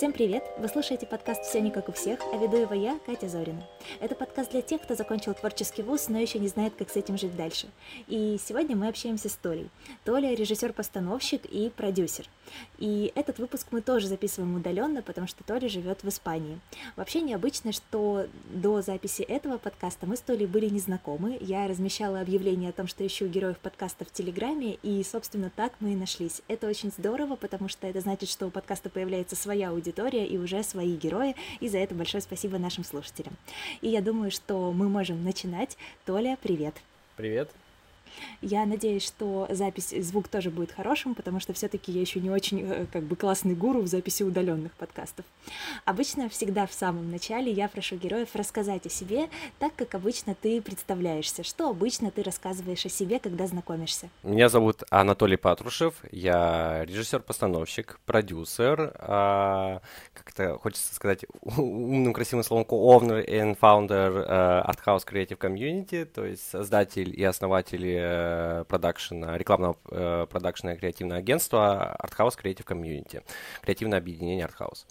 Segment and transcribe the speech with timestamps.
[0.00, 0.42] Всем привет!
[0.56, 3.62] Вы слушаете подкаст «Все не как у всех», а веду его я, Катя Зорина.
[4.00, 7.18] Это подкаст для тех, кто закончил творческий вуз, но еще не знает, как с этим
[7.18, 7.68] жить дальше.
[8.08, 9.68] И сегодня мы общаемся с Толей.
[10.06, 12.24] Толя– режиссер-постановщик и продюсер.
[12.78, 16.58] И этот выпуск мы тоже записываем удаленно, потому что Толя живет в Испании.
[16.96, 21.36] Вообще необычно, что до записи этого подкаста мы с Толей были незнакомы.
[21.42, 25.92] Я размещала объявление о том, что ищу героев подкаста в Телеграме, и, собственно, так мы
[25.92, 26.40] и нашлись.
[26.48, 30.38] Это очень здорово, потому что это значит, что у подкаста появляется своя аудитория, аудитория и
[30.38, 33.34] уже свои герои, и за это большое спасибо нашим слушателям.
[33.80, 35.76] И я думаю, что мы можем начинать.
[36.04, 36.74] Толя, привет!
[37.16, 37.50] Привет!
[38.40, 42.62] Я надеюсь, что запись, звук тоже будет хорошим, потому что все-таки я еще не очень
[42.62, 45.24] э, как бы классный гуру в записи удаленных подкастов.
[45.84, 49.28] Обычно всегда в самом начале я прошу героев рассказать о себе
[49.58, 51.42] так, как обычно ты представляешься.
[51.42, 54.08] Что обычно ты рассказываешь о себе, когда знакомишься?
[54.22, 59.82] Меня зовут Анатолий Патрушев, я режиссер-постановщик, продюсер, а,
[60.14, 66.24] как-то хочется сказать умным красивым словом owner and founder uh, Art House Creative Community, то
[66.24, 73.22] есть создатель и основатель э, продакшена, рекламного э, продакшена креативного агентства Arthouse Creative Community,
[73.62, 74.86] креативное объединение Arthouse.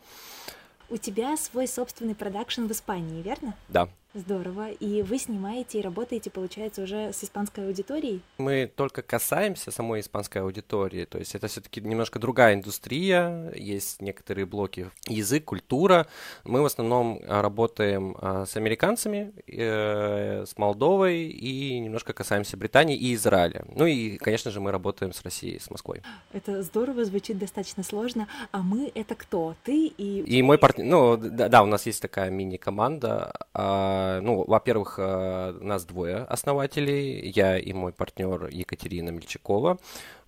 [0.90, 3.54] У тебя свой собственный продакшн в Испании, верно?
[3.68, 3.90] Да.
[4.16, 4.72] Здорово.
[4.72, 8.24] И вы снимаете и работаете, получается, уже с испанской аудиторией?
[8.40, 11.06] Мы только касаемся самой испанской аудитории.
[11.06, 13.52] То есть это все-таки немножко другая индустрия.
[13.56, 16.08] Есть некоторые блоки язык, культура.
[16.44, 22.98] Мы в основном а, работаем а, с американцами, э, с Молдовой и немножко касаемся Британии
[22.98, 23.64] и Израиля.
[23.76, 26.02] Ну и, конечно же, мы работаем с Россией, с Москвой.
[26.34, 28.28] Это здорово, звучит достаточно сложно.
[28.52, 29.56] А мы это кто?
[29.64, 30.22] Ты и...
[30.22, 30.86] И мой партнер...
[30.86, 37.32] Ну, да, да, у нас есть такая мини-команда а, ну, во-первых, а, нас двое основателей,
[37.36, 39.78] я и мой партнер Екатерина Мельчакова.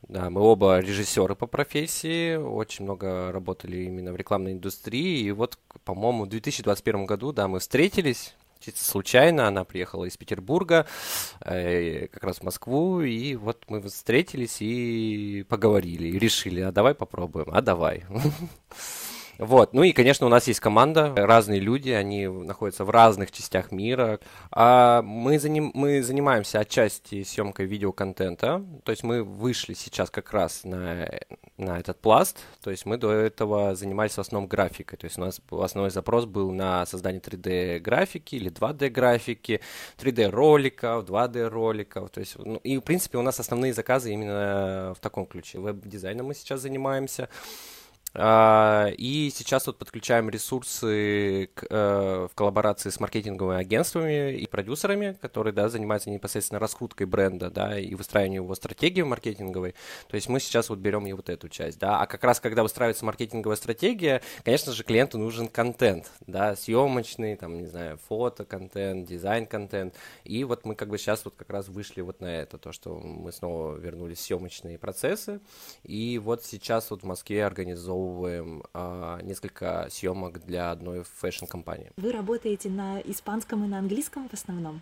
[0.07, 5.19] Да, мы оба режиссеры по профессии, очень много работали именно в рекламной индустрии.
[5.19, 9.47] И вот, по-моему, в 2021 году, да, мы встретились, чисто случайно.
[9.47, 10.85] Она приехала из Петербурга,
[11.41, 16.95] э, как раз в Москву, и вот мы встретились и поговорили, и решили, а давай
[16.95, 18.03] попробуем, а давай.
[19.41, 19.73] Вот.
[19.73, 24.19] Ну и, конечно, у нас есть команда, разные люди, они находятся в разных частях мира.
[24.51, 30.63] А мы, заним, мы занимаемся отчасти съемкой видеоконтента, то есть мы вышли сейчас как раз
[30.63, 31.09] на,
[31.57, 35.21] на этот пласт, то есть мы до этого занимались в основном графикой, то есть у
[35.21, 39.59] нас основной запрос был на создание 3D-графики или 2D-графики,
[39.97, 45.25] 3D-роликов, 2D-роликов, то есть, ну, и, в принципе, у нас основные заказы именно в таком
[45.25, 45.57] ключе.
[45.57, 47.27] Веб-дизайном мы сейчас занимаемся.
[48.13, 55.17] А, и сейчас вот подключаем ресурсы к, э, в коллаборации с маркетинговыми агентствами и продюсерами,
[55.21, 59.75] которые да, занимаются непосредственно раскруткой бренда да, и выстраиванием его стратегии маркетинговой.
[60.09, 61.79] То есть мы сейчас вот берем и вот эту часть.
[61.79, 62.01] Да.
[62.01, 67.59] А как раз когда выстраивается маркетинговая стратегия, конечно же, клиенту нужен контент, да, съемочный, там,
[67.59, 69.95] не знаю, фото-контент, дизайн-контент.
[70.25, 72.99] И вот мы как бы сейчас вот как раз вышли вот на это, то, что
[72.99, 75.39] мы снова вернулись в съемочные процессы.
[75.83, 81.91] И вот сейчас вот в Москве организовываем организовываем а, несколько съемок для одной fashion -компании.
[81.97, 84.81] Вы работаете на испанском и на английском в основном?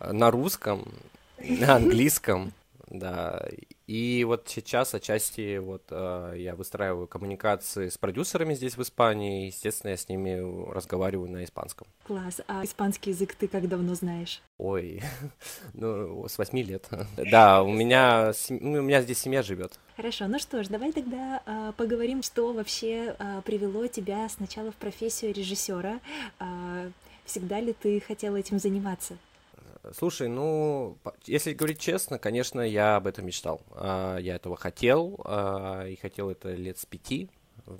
[0.00, 0.92] На русском,
[1.38, 2.52] на английском,
[2.98, 3.46] да.
[3.86, 9.90] И вот сейчас отчасти вот э, я выстраиваю коммуникации с продюсерами здесь в Испании, естественно,
[9.90, 11.86] я с ними разговариваю на испанском.
[12.06, 12.40] Класс.
[12.46, 14.40] А испанский язык ты как давно знаешь?
[14.58, 15.02] Ой,
[15.74, 16.88] ну, с восьми лет.
[17.30, 19.78] Да, у меня, ну, у меня здесь семья живет.
[19.96, 24.76] Хорошо, ну что ж, давай тогда э, поговорим, что вообще э, привело тебя сначала в
[24.76, 26.00] профессию режиссера.
[26.38, 26.90] Э,
[27.24, 29.16] всегда ли ты хотела этим заниматься?
[29.92, 33.62] Слушай, ну, если говорить честно, конечно, я об этом мечтал.
[33.72, 37.30] А, я этого хотел, а, и хотел это лет с пяти,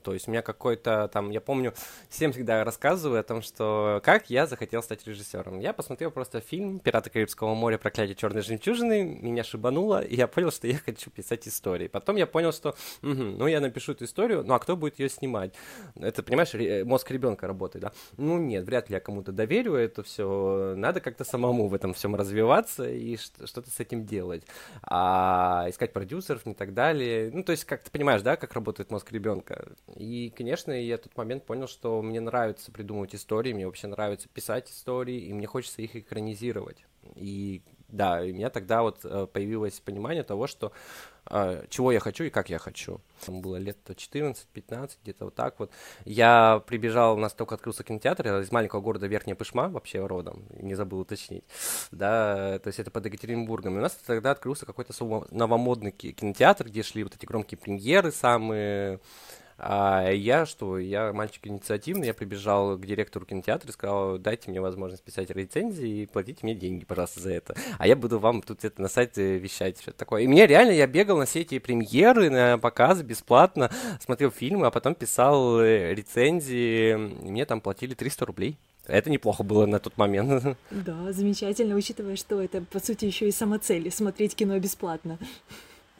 [0.02, 1.74] то есть у меня какой-то там, я помню,
[2.08, 5.60] всем всегда рассказываю о том, что как я захотел стать режиссером.
[5.60, 7.78] Я посмотрел просто фильм «Пираты Карибского моря.
[7.78, 11.88] Проклятие черной жемчужины», меня шибануло, и я понял, что я хочу писать истории.
[11.88, 12.70] Потом я понял, что,
[13.02, 15.54] угу, ну, я напишу эту историю, ну, а кто будет ее снимать?
[15.96, 16.54] Это, понимаешь,
[16.86, 17.92] мозг ребенка работает, да?
[18.16, 20.74] Ну, нет, вряд ли я кому-то доверю это все.
[20.76, 24.44] Надо как-то самому в этом всем развиваться и что-то с этим делать.
[24.82, 27.30] А искать продюсеров и так далее.
[27.32, 29.73] Ну, то есть, как ты понимаешь, да, как работает мозг ребенка?
[29.96, 34.28] И, конечно, я в тот момент понял, что мне нравится придумывать истории, мне вообще нравится
[34.28, 36.84] писать истории, и мне хочется их экранизировать.
[37.16, 37.62] И
[37.94, 40.72] да, у меня тогда вот э, появилось понимание того, что
[41.30, 43.00] э, чего я хочу и как я хочу.
[43.28, 45.70] Было лет 14-15, где-то вот так вот.
[46.04, 50.44] Я прибежал, у нас только открылся кинотеатр, я из маленького города Верхняя Пышма, вообще родом,
[50.50, 51.44] не забыл уточнить,
[51.92, 53.76] да, то есть это под Екатеринбургом.
[53.76, 54.92] И у нас тогда открылся какой-то
[55.30, 58.98] новомодный кинотеатр, где шли вот эти громкие премьеры самые,
[59.56, 64.60] А я что, я мальчик инициативный, я прибежал к директору кинотеатра и сказал, дайте мне
[64.60, 67.54] возможность писать рецензии и платите мне деньги, пожалуйста, за это.
[67.78, 70.22] А я буду вам тут это на сайте вещать, что такое.
[70.22, 73.70] И мне реально, я бегал на все эти премьеры, на показы бесплатно,
[74.00, 78.58] смотрел фильмы, а потом писал э, рецензии, и мне там платили 300 рублей.
[78.86, 80.58] Это неплохо было на тот момент.
[80.70, 85.18] Да, замечательно, учитывая, что это, по сути, еще и самоцель, смотреть кино бесплатно.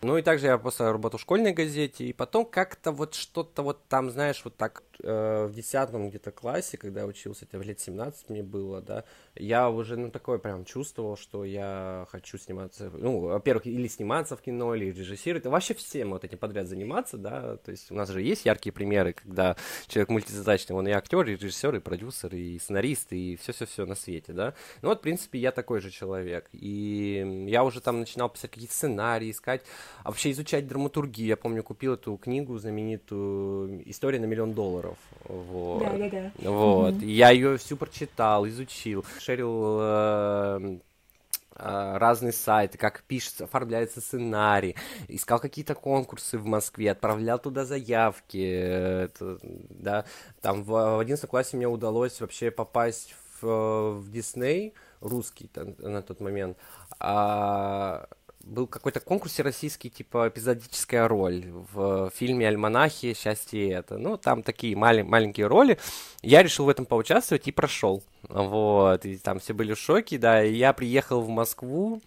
[0.05, 3.89] Ну и также я просто работал в школьной газете, и потом как-то вот что-то вот
[3.89, 8.31] там, знаешь, вот так э, в десятом где-то классе, когда я учился, это лет 17
[8.31, 9.05] мне было, да,
[9.35, 14.43] я уже, ну, такое прям чувствовал, что я хочу сниматься, ну, во-первых, или сниматься в
[14.43, 18.23] кино, или режиссировать, вообще всем вот этим подряд заниматься, да, то есть у нас же
[18.23, 19.57] есть яркие примеры, когда
[19.87, 24.33] человек мультизадачный, он и актер, и режиссер, и продюсер, и сценарист, и все-все-все на свете,
[24.33, 28.51] да, ну вот, в принципе, я такой же человек, и я уже там начинал писать
[28.51, 29.63] какие-то сценарии, искать,
[30.03, 34.84] а вообще изучать драматургию, я помню, купил эту книгу знаменитую «История на миллион долларов»,
[35.25, 36.09] вот, да, да,
[36.39, 36.51] да.
[36.51, 37.07] вот, mm-hmm.
[37.07, 40.79] я ее всю прочитал, изучил, шерил э,
[41.57, 44.77] э, разные сайты, как пишется, оформляется сценарий,
[45.09, 50.05] искал какие-то конкурсы в Москве, отправлял туда заявки, это, да,
[50.43, 56.03] там в, в 11 классе мне удалось вообще попасть в, в Дисней, русский там, на
[56.03, 56.59] тот момент,
[56.99, 58.09] а,
[58.47, 63.15] был какой-то конкурс российский, типа эпизодическая роль в фильме «Альманахи.
[63.15, 63.99] Счастье это».
[63.99, 65.79] Ну, там такие мали- маленькие роли.
[66.23, 68.03] Я решил в этом поучаствовать и прошел.
[68.29, 72.01] Вот, и там все были в шоке, да, и я приехал в Москву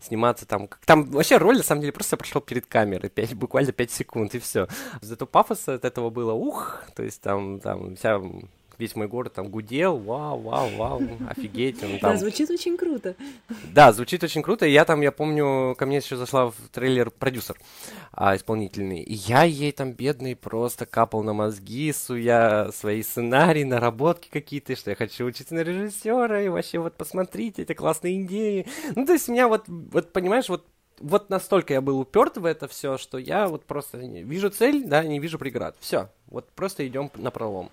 [0.00, 0.68] сниматься там.
[0.84, 4.40] Там вообще роль, на самом деле, просто прошел перед камерой, 5, буквально 5 секунд, и
[4.40, 4.66] все.
[5.00, 8.20] Зато пафоса от этого было ух, то есть там, там вся
[8.80, 11.82] весь мой город там гудел, вау, вау, вау, офигеть.
[11.84, 12.12] Он там...
[12.12, 13.14] Да, звучит очень круто.
[13.72, 14.66] Да, звучит очень круто.
[14.66, 17.56] И я там, я помню, ко мне еще зашла в трейлер продюсер
[18.12, 19.02] а, исполнительный.
[19.02, 24.90] И я ей там, бедный, просто капал на мозги, суя свои сценарии, наработки какие-то, что
[24.90, 28.66] я хочу учиться на режиссера, и вообще вот посмотрите, это классные идеи.
[28.96, 30.66] Ну, то есть меня вот, вот понимаешь, вот
[31.00, 35.02] вот настолько я был уперт в это все, что я вот просто вижу цель, да,
[35.02, 35.76] не вижу преград.
[35.80, 37.70] Все, вот просто идем на пролом.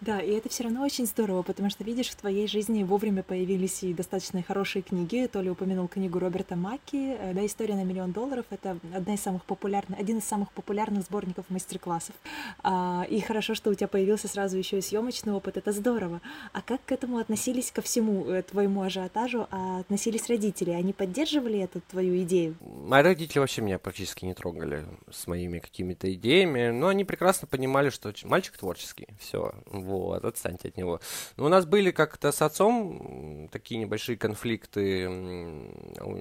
[0.00, 3.82] Да, и это все равно очень здорово, потому что, видишь, в твоей жизни вовремя появились
[3.82, 5.28] и достаточно хорошие книги.
[5.32, 8.44] Толя упомянул книгу Роберта Маки, э, да, «История на миллион долларов».
[8.50, 12.14] Это одна из самых популярных, один из самых популярных сборников мастер-классов.
[12.62, 16.20] А, и хорошо, что у тебя появился сразу еще и съемочный опыт, это здорово.
[16.52, 20.70] А как к этому относились ко всему э, твоему ажиотажу, а относились родители?
[20.70, 22.56] Они поддерживали эту твою идею?
[22.60, 27.90] Мои родители вообще меня практически не трогали с моими какими-то идеями, но они прекрасно понимали,
[27.90, 31.00] что мальчик творческий все, вот, отстаньте от него.
[31.36, 35.08] Но у нас были как-то с отцом такие небольшие конфликты.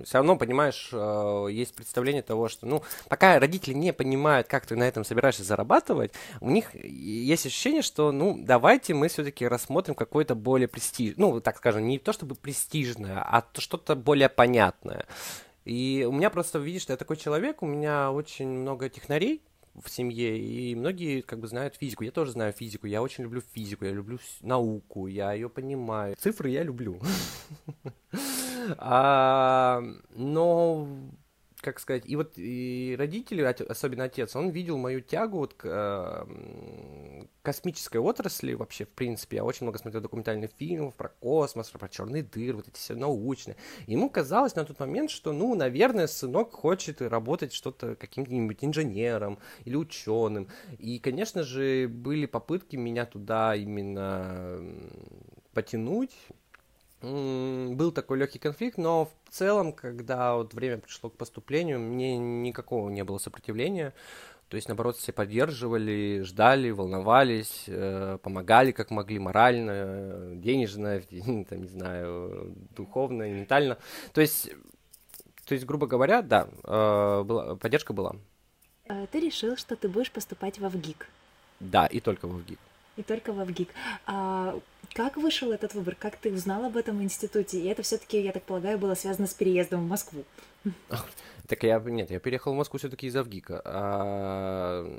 [0.05, 4.75] Все равно, понимаешь, э, есть представление того, что, ну, пока родители не понимают, как ты
[4.75, 10.35] на этом собираешься зарабатывать, у них есть ощущение, что, ну, давайте мы все-таки рассмотрим какое-то
[10.35, 15.05] более престиж, ну, так скажем, не то чтобы престижное, а что-то более понятное.
[15.65, 19.41] И у меня просто, видишь, я такой человек, у меня очень много технарей,
[19.75, 22.03] в семье, и многие как бы знают физику.
[22.03, 26.15] Я тоже знаю физику, я очень люблю физику, я люблю науку, я ее понимаю.
[26.17, 26.99] Цифры я люблю.
[28.77, 29.81] А,
[30.13, 30.87] но
[31.61, 37.25] как сказать, и вот и родители, особенно отец, он видел мою тягу вот к э,
[37.41, 39.37] космической отрасли вообще, в принципе.
[39.37, 43.55] Я очень много смотрел документальных фильмов про космос, про черные дыры, вот эти все научные.
[43.87, 49.75] ему казалось на тот момент, что, ну, наверное, сынок хочет работать что-то каким-нибудь инженером или
[49.75, 50.47] ученым.
[50.79, 54.59] И, конечно же, были попытки меня туда именно
[55.53, 56.11] потянуть,
[57.01, 62.89] был такой легкий конфликт, но в целом, когда вот время пришло к поступлению, мне никакого
[62.89, 63.93] не было сопротивления.
[64.49, 71.01] То есть, наоборот, все поддерживали, ждали, волновались, э, помогали как могли морально, денежно,
[71.49, 73.77] там, не знаю, духовно, ментально.
[74.13, 74.51] То есть,
[75.45, 78.17] то есть, грубо говоря, да, э, была, поддержка была.
[78.89, 81.07] А ты решил, что ты будешь поступать в ВГИК?
[81.61, 82.59] Да, и только в ВГИК.
[82.97, 83.69] И только в ВГИК.
[84.05, 84.59] А
[84.93, 85.95] как вышел этот выбор?
[85.95, 87.59] Как ты узнал об этом институте?
[87.59, 90.23] И это все-таки, я так полагаю, было связано с переездом в Москву.
[91.47, 93.61] Так я, нет, я переехал в Москву все-таки из-за ВГИКа.
[93.65, 94.89] А,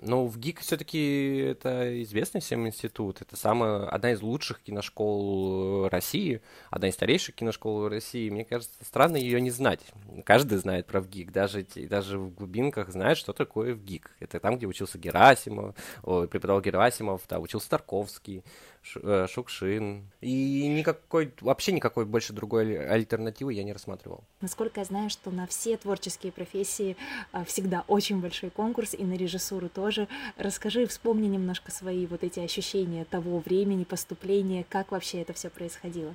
[0.00, 3.20] но ВГИК все-таки это известный всем институт.
[3.20, 8.30] Это самая, одна из лучших киношкол России, одна из старейших киношкол России.
[8.30, 9.80] Мне кажется, странно ее не знать.
[10.24, 14.10] Каждый знает про ВГИК, даже, даже в глубинках знает, что такое ВГИК.
[14.20, 18.42] Это там, где учился Герасимов, о, преподавал Герасимов, там учился Тарковский.
[19.02, 20.10] Э, Шукшин.
[20.20, 24.24] И никакой, вообще никакой больше другой альтернативы я не рассматривал.
[24.40, 26.96] Насколько я знаю, что на все творческие профессии
[27.32, 30.08] а, всегда очень большой конкурс, и на режиссуру тоже.
[30.36, 36.14] Расскажи, вспомни немножко свои вот эти ощущения того времени, поступления, как вообще это все происходило.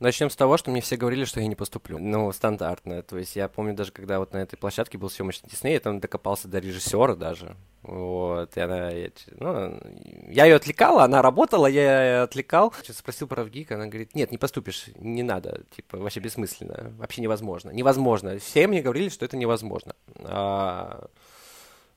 [0.00, 1.98] Начнем с того, что мне все говорили, что я не поступлю.
[1.98, 3.02] Ну, стандартно.
[3.02, 5.98] То есть я помню даже, когда вот на этой площадке был съемочный Дисней, я там
[5.98, 7.56] докопался до режиссера даже.
[7.82, 9.80] Вот, и она, я, ну,
[10.28, 12.72] я ее отвлекала, она работала, я ее отвлекал.
[12.88, 17.70] Спросил про ВГИК, она говорит, нет, не поступишь, не надо, типа, вообще бессмысленно, вообще невозможно.
[17.70, 18.38] Невозможно.
[18.38, 19.94] Все мне говорили, что это невозможно.
[20.24, 21.08] А,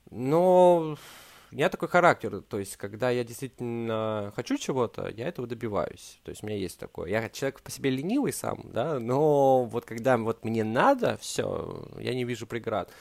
[0.09, 0.97] но
[1.51, 6.19] у меня такой характер, то есть, когда я действительно хочу чего-то, я этого добиваюсь.
[6.23, 7.09] То есть, у меня есть такое.
[7.09, 12.13] Я человек по себе ленивый сам, да, но вот когда вот мне надо, все, я
[12.13, 12.91] не вижу преград.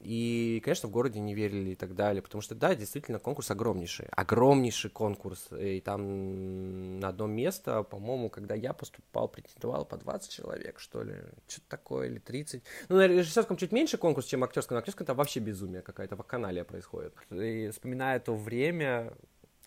[0.00, 4.06] И, конечно, в городе не верили и так далее, потому что, да, действительно, конкурс огромнейший,
[4.12, 10.78] огромнейший конкурс, и там на одно место, по-моему, когда я поступал, претендовал по 20 человек,
[10.80, 11.16] что ли,
[11.46, 12.62] что-то такое, или 30.
[12.88, 16.64] Ну, на режиссерском чуть меньше конкурс, чем актерском, на актерском там вообще безумие какая-то, вакханалия
[16.64, 17.14] происходит.
[17.30, 19.12] И вспоминая то время,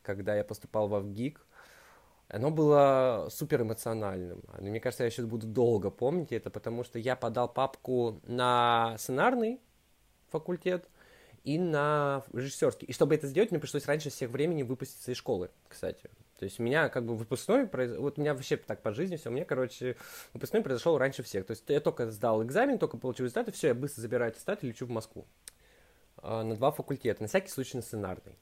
[0.02, 1.46] когда я поступал в ВГИК,
[2.28, 4.42] оно было супер эмоциональным.
[4.60, 9.62] Мне кажется, я сейчас буду долго помнить это, потому что я подал папку на сценарный,
[10.34, 10.90] факультет
[11.44, 12.88] и на режиссерский.
[12.88, 16.10] И чтобы это сделать, мне пришлось раньше всех времени выпуститься из школы, кстати.
[16.40, 19.30] То есть у меня как бы выпускной, вот у меня вообще так по жизни все,
[19.30, 19.96] у меня, короче,
[20.34, 21.46] выпускной произошел раньше всех.
[21.46, 24.68] То есть я только сдал экзамен, только получил результаты, все, я быстро забираю аттестат и
[24.68, 25.26] лечу в Москву.
[26.18, 28.36] А, на два факультета, на всякий случай на сценарный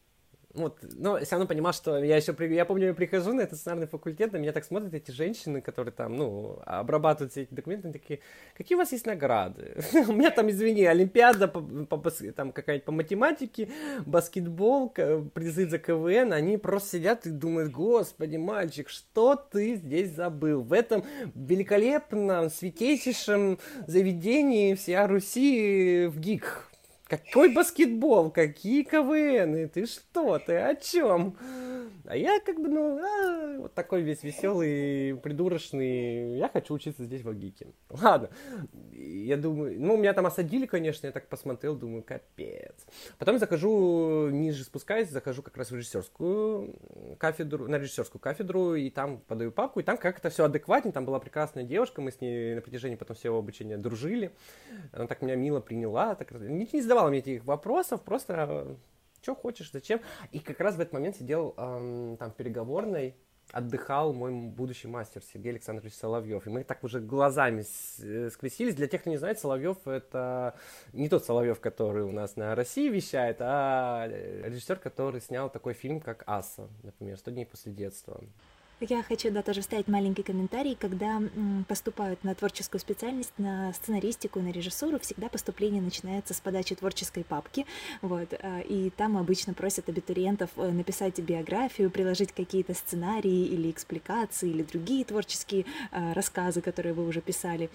[0.54, 3.88] вот, но все равно понимал, что я еще, я помню, я прихожу на этот сценарный
[3.88, 7.94] факультет, на меня так смотрят эти женщины, которые там, ну, обрабатывают все эти документы, они
[7.94, 8.20] такие,
[8.58, 9.82] какие у вас есть награды?
[10.08, 11.62] У меня там, извини, олимпиада, по,
[12.36, 13.70] там какая-нибудь по математике,
[14.06, 20.62] баскетбол, призы за КВН, они просто сидят и думают, господи, мальчик, что ты здесь забыл?
[20.62, 26.71] В этом великолепном, святейшем заведении вся Руси в ГИК
[27.12, 28.32] какой баскетбол?
[28.32, 29.68] Какие КВН?
[29.68, 30.40] Ты что?
[30.40, 31.36] Ты о чем?
[32.06, 36.38] А я как бы, ну, а, вот такой весь веселый, придурочный.
[36.38, 37.68] Я хочу учиться здесь в Агике.
[37.90, 38.30] Ладно.
[38.94, 42.76] Я думаю, ну, меня там осадили, конечно, я так посмотрел, думаю, капец.
[43.18, 46.76] Потом захожу, ниже спускаюсь, захожу как раз в режиссерскую
[47.18, 51.06] кафедру, на режиссерскую кафедру, и там подаю папку, и там как это все адекватнее, там
[51.06, 54.32] была прекрасная девушка, мы с ней на протяжении потом всего обучения дружили.
[54.92, 58.78] Она так меня мило приняла, так, не, не задавала мне этих вопросов, просто
[59.22, 60.02] что хочешь, зачем.
[60.32, 63.16] И как раз в этот момент сидел эм, там в переговорной,
[63.52, 66.48] отдыхал мой будущий мастер Сергей Александрович Соловьев.
[66.48, 67.64] И мы так уже глазами
[68.02, 68.76] э, скрестились.
[68.76, 70.56] Для тех, кто не знает, Соловьев это
[70.94, 76.00] не тот Соловьев, который у нас на России вещает, а режиссер, который снял такой фильм,
[76.00, 78.24] как Аса, например, «100 дней после детства».
[78.90, 80.76] Я хочу, да, тоже вставить маленький комментарий.
[80.76, 81.22] Когда
[81.68, 87.68] поступают на творческую специальность, на сценаристику, на режиссуру, всегда поступление начинается с подачи творческой папки.
[88.02, 94.50] Вот, а, и там обычно просят абитуриентов э, написать биографию, приложить какие-то сценарии или экспликации,
[94.50, 97.70] или другие творческие а, рассказы, которые вы уже писали.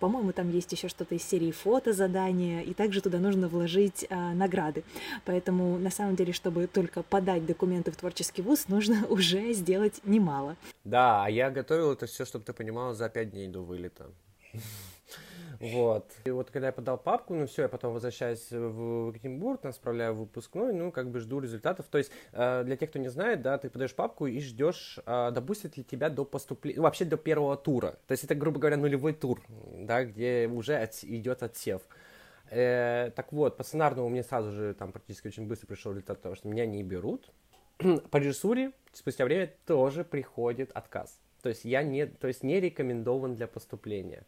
[0.00, 4.84] По-моему, там есть еще что-то из серии фото задания, и также туда нужно вложить награды.
[5.26, 10.45] Поэтому, на самом деле, чтобы только подать документы в творческий вуз, нужно уже сделать немало
[10.46, 10.56] понимала.
[10.84, 14.10] Да, а я готовил это все, чтобы ты понимала, за пять дней до вылета.
[15.58, 16.12] Вот.
[16.26, 20.12] И вот когда я подал папку, ну все, я потом возвращаюсь в Екатеринбург, нас отправляю
[20.12, 21.86] в выпускной, ну как бы жду результатов.
[21.90, 25.30] То есть э, для тех, кто не знает, да, ты подаешь папку и ждешь, э,
[25.32, 27.98] допустят ли тебя до поступления, вообще до первого тура.
[28.06, 31.80] То есть это, грубо говоря, нулевой тур, да, где уже от, идет отсев.
[32.50, 36.34] Э, так вот, по сценарному мне сразу же там практически очень быстро пришел результат того,
[36.34, 37.30] что меня не берут.
[38.10, 41.18] по режиссуре спустя время тоже приходит отказ.
[41.42, 44.24] То есть я не, то есть не рекомендован для поступления.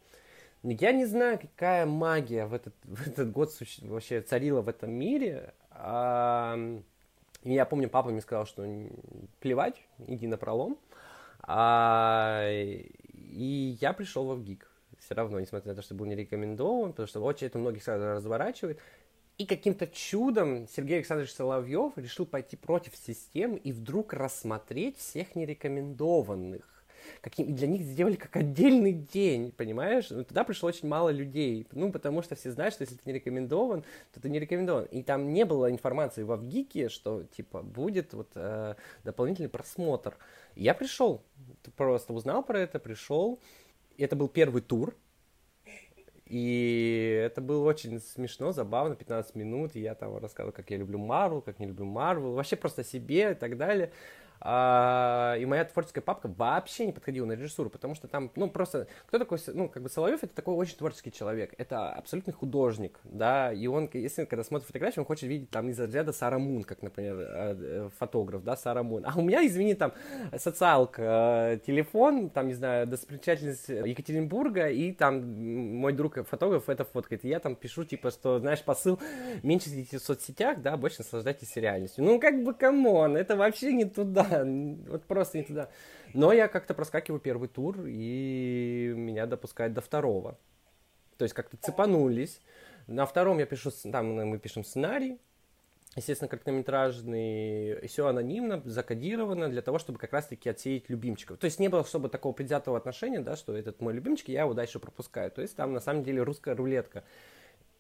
[0.63, 3.51] Я не знаю, какая магия в этот, в этот год
[3.83, 5.55] вообще царила в этом мире.
[5.71, 6.59] А,
[7.45, 8.67] я помню, папа мне сказал, что
[9.41, 10.79] плевать, иди на пролом.
[11.43, 14.69] А, и я пришел в ВГИК.
[14.99, 18.05] Все равно, несмотря на то, что был не рекомендован, потому что очень это многих сразу
[18.05, 18.81] разворачивает.
[19.39, 26.79] И каким-то чудом Сергей Александрович Соловьев решил пойти против системы и вдруг рассмотреть всех нерекомендованных.
[27.21, 30.11] Каким, для них сделали как отдельный день, понимаешь?
[30.11, 31.69] Ну, туда пришло очень мало людей.
[31.71, 34.87] Ну, потому что все знают, что если ты не рекомендован, то ты не рекомендован.
[34.87, 40.17] И там не было информации во ВГИКе, что, типа, будет вот э, дополнительный просмотр.
[40.57, 41.23] Я пришел,
[41.77, 43.39] просто узнал про это, пришел.
[43.97, 44.97] Это был первый тур,
[46.29, 50.99] и это было очень смешно, забавно, 15 минут, и я там рассказывал, как я люблю
[50.99, 53.91] Марвел, как не люблю Марвел, вообще просто о себе и так далее.
[54.41, 58.87] А, и моя творческая папка вообще не подходила на режиссуру, потому что там, ну, просто,
[59.07, 63.53] кто такой, ну, как бы Соловьев, это такой очень творческий человек, это абсолютный художник, да,
[63.53, 66.83] и он, если когда смотрит фотографию, он хочет видеть там из разряда Сара Мун, как,
[66.83, 67.27] например, э,
[67.59, 69.93] э, фотограф, да, Сара Мун, а у меня, извини, там,
[70.37, 75.23] социалка, э, телефон, там, не знаю, достопримечательность Екатеринбурга, и там
[75.77, 78.99] мой друг фотограф это фоткает, и я там пишу, типа, что, знаешь, посыл,
[79.43, 82.05] меньше сидите в соцсетях, да, больше наслаждайтесь реальностью.
[82.05, 84.28] Ну, как бы, come on, это вообще не туда,
[84.89, 85.69] вот просто не туда.
[86.15, 90.39] Но я как-то проскакиваю первый тур, и меня допускают до второго.
[91.17, 92.41] То есть как-то цепанулись.
[92.87, 95.19] На втором я пишу, там мы пишем сценарий,
[95.95, 101.39] естественно, короткометражный, все анонимно, закодировано для того, чтобы как раз-таки отсеять любимчиков.
[101.39, 104.55] То есть не было особо такого предвзятого отношения, да, что этот мой любимчик, я его
[104.55, 105.31] дальше пропускаю.
[105.31, 107.05] То есть там на самом деле русская рулетка.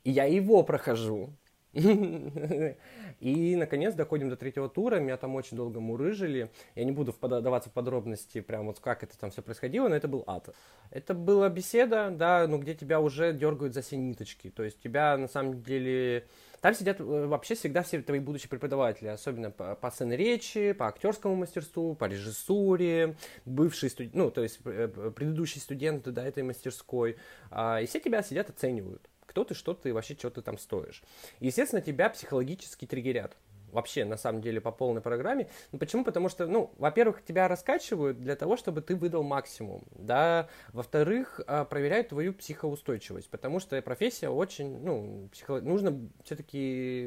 [0.04, 1.30] И я его прохожу.
[1.72, 4.96] И, наконец, доходим до третьего тура.
[4.96, 6.50] Меня там очень долго мурыжили.
[6.74, 10.08] Я не буду вдаваться в подробности, прям вот как это там все происходило, но это
[10.08, 10.54] был ад.
[10.90, 14.50] Это была беседа, да, ну, где тебя уже дергают за все ниточки.
[14.50, 16.26] То есть тебя, на самом деле...
[16.60, 20.88] Там сидят э, вообще всегда все твои будущие преподаватели, особенно по, по сцене речи, по
[20.88, 27.16] актерскому мастерству, по режиссуре, бывшие студенты, ну, то есть э, предыдущие студенты, да, этой мастерской.
[27.52, 31.00] А, и все тебя сидят, оценивают кто ты, что ты, вообще, что ты там стоишь.
[31.38, 33.36] естественно, тебя психологически триггерят
[33.70, 35.48] вообще, на самом деле, по полной программе.
[35.72, 36.02] Ну, почему?
[36.02, 40.48] Потому что, ну, во-первых, тебя раскачивают для того, чтобы ты выдал максимум, да.
[40.72, 45.60] Во-вторых, а, проверяют твою психоустойчивость, потому что профессия очень, ну, психо...
[45.60, 47.06] нужно все-таки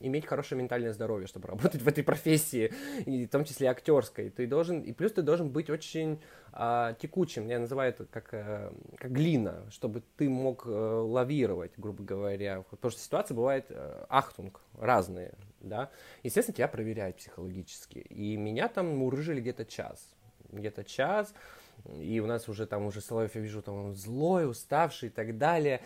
[0.00, 2.72] иметь хорошее ментальное здоровье, чтобы работать в этой профессии,
[3.06, 4.30] и в том числе актерской.
[4.30, 6.20] Ты должен, и плюс ты должен быть очень
[6.52, 12.02] а, текучим, я называю это как, а, как глина, чтобы ты мог а, лавировать, грубо
[12.02, 12.62] говоря.
[12.70, 15.90] Потому что ситуации бывает а, ахтунг, разные, да.
[16.22, 17.98] Естественно, тебя проверяют психологически.
[17.98, 20.08] И меня там мурыжили где-то час.
[20.50, 21.32] Где-то час.
[21.98, 25.38] И у нас уже там уже Соловьев, я вижу, там он злой, уставший и так
[25.38, 25.80] далее.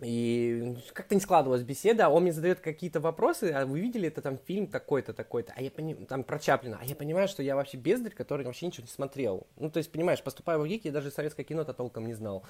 [0.00, 4.38] И как-то не складывалась беседа, он мне задает какие-то вопросы, а вы видели это там
[4.38, 7.78] фильм такой-то, такой-то, а я понимаю, там про Чаплина, а я понимаю, что я вообще
[7.78, 9.48] бездарь, который вообще ничего не смотрел.
[9.56, 12.44] Ну, то есть, понимаешь, поступая в ГИК, я даже советское кино-то толком не знал.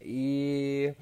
[0.00, 0.94] И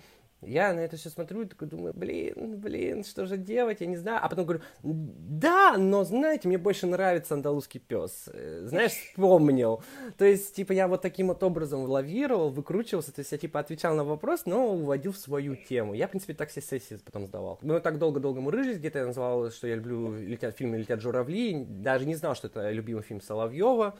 [0.42, 3.96] я на это все смотрю и такой думаю, блин, блин, что же делать, я не
[3.96, 4.20] знаю.
[4.22, 8.28] А потом говорю, да, но, знаете, мне больше нравится андалузский пес.
[8.32, 9.82] Э, знаешь, вспомнил.
[10.18, 13.94] То есть, типа, я вот таким вот образом лавировал, выкручивался, то есть я, типа, отвечал
[13.94, 15.94] на вопрос, но уводил в свою тему.
[15.94, 17.58] Я, в принципе, так все сессии потом сдавал.
[17.62, 22.06] Мы так долго-долго мурыжились, где-то я называл, что я люблю летят, фильмы «Летят журавли», даже
[22.06, 23.96] не знал, что это любимый фильм Соловьева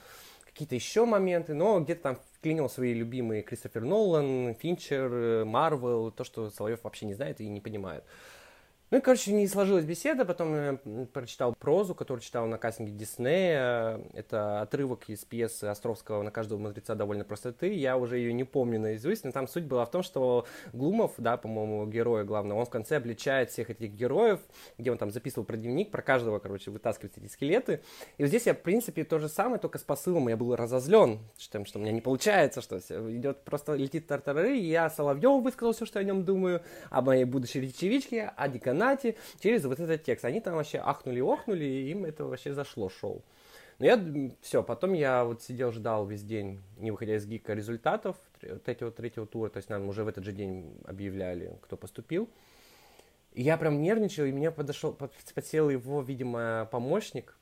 [0.56, 6.24] какие-то еще моменты, но где-то там вклинил свои любимые Кристофер Нолан, Финчер, э, Марвел, то,
[6.24, 8.04] что Соловьев вообще не знает и не понимает.
[8.92, 10.78] Ну и, короче, не сложилась беседа, потом я
[11.12, 14.00] прочитал прозу, которую читал на кастинге Диснея.
[14.14, 17.74] Это отрывок из пьесы Островского «На каждого мудреца довольно простоты».
[17.74, 21.36] Я уже ее не помню наизусть, но там суть была в том, что Глумов, да,
[21.36, 24.38] по-моему, героя главного, он в конце обличает всех этих героев,
[24.78, 27.80] где он там записывал про дневник, про каждого, короче, вытаскивает эти скелеты.
[28.18, 30.28] И вот здесь я, в принципе, то же самое, только с посылом.
[30.28, 34.64] Я был разозлен, что, что у меня не получается, что идет просто летит тартары, и
[34.64, 38.75] я Соловьеву высказал все, что я о нем думаю, о моей будущей речевичке, о деканате,
[38.76, 40.24] донате через вот этот текст.
[40.24, 43.22] Они там вообще ахнули-охнули, и им это вообще зашло, шоу.
[43.78, 44.02] Но я,
[44.40, 48.16] все, потом я вот сидел, ждал весь день, не выходя из ГИКа, результатов
[48.64, 52.28] третьего, третьего тура, то есть нам уже в этот же день объявляли, кто поступил.
[53.32, 54.96] И я прям нервничал, и мне подошел,
[55.34, 57.36] подсел его, видимо, помощник,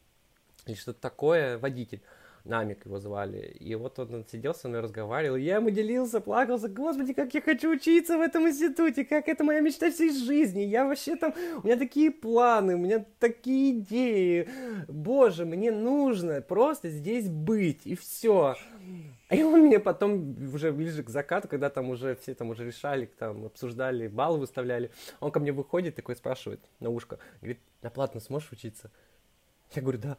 [0.67, 2.01] или что-то такое, водитель.
[2.45, 3.57] Намик его звали.
[3.59, 7.71] И вот он сидел со мной, разговаривал, я ему делился, плакался, господи, как я хочу
[7.71, 11.79] учиться в этом институте, как это моя мечта всей жизни, я вообще там, у меня
[11.79, 14.51] такие планы, у меня такие идеи,
[14.89, 18.57] боже, мне нужно просто здесь быть, и все.
[19.31, 23.07] И он мне потом, уже ближе к закату, когда там уже все там уже решали,
[23.07, 28.21] там обсуждали, баллы выставляли, он ко мне выходит, такой спрашивает на ушко, говорит, на платно
[28.21, 28.91] сможешь учиться?
[29.73, 30.19] Я говорю, да.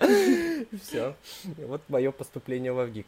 [0.82, 1.14] Все.
[1.66, 3.06] Вот мое поступление в ВГИК.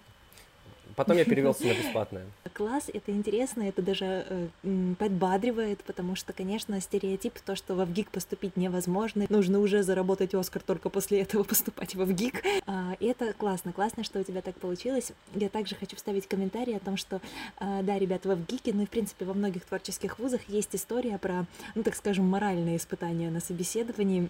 [0.97, 2.27] Потом я перевелся на бесплатное.
[2.53, 8.11] Класс, это интересно, это даже э, подбадривает, потому что, конечно, стереотип, то, что в ВГИК
[8.11, 12.43] поступить невозможно, нужно уже заработать Оскар только после этого поступать в ВГИК.
[12.67, 15.13] А, это классно, классно, что у тебя так получилось.
[15.35, 17.21] Я также хочу вставить комментарий о том, что,
[17.61, 21.19] э, да, ребята, в ВГИКе, ну и, в принципе, во многих творческих вузах есть история
[21.19, 24.29] про, ну, так скажем, моральные испытания на собеседовании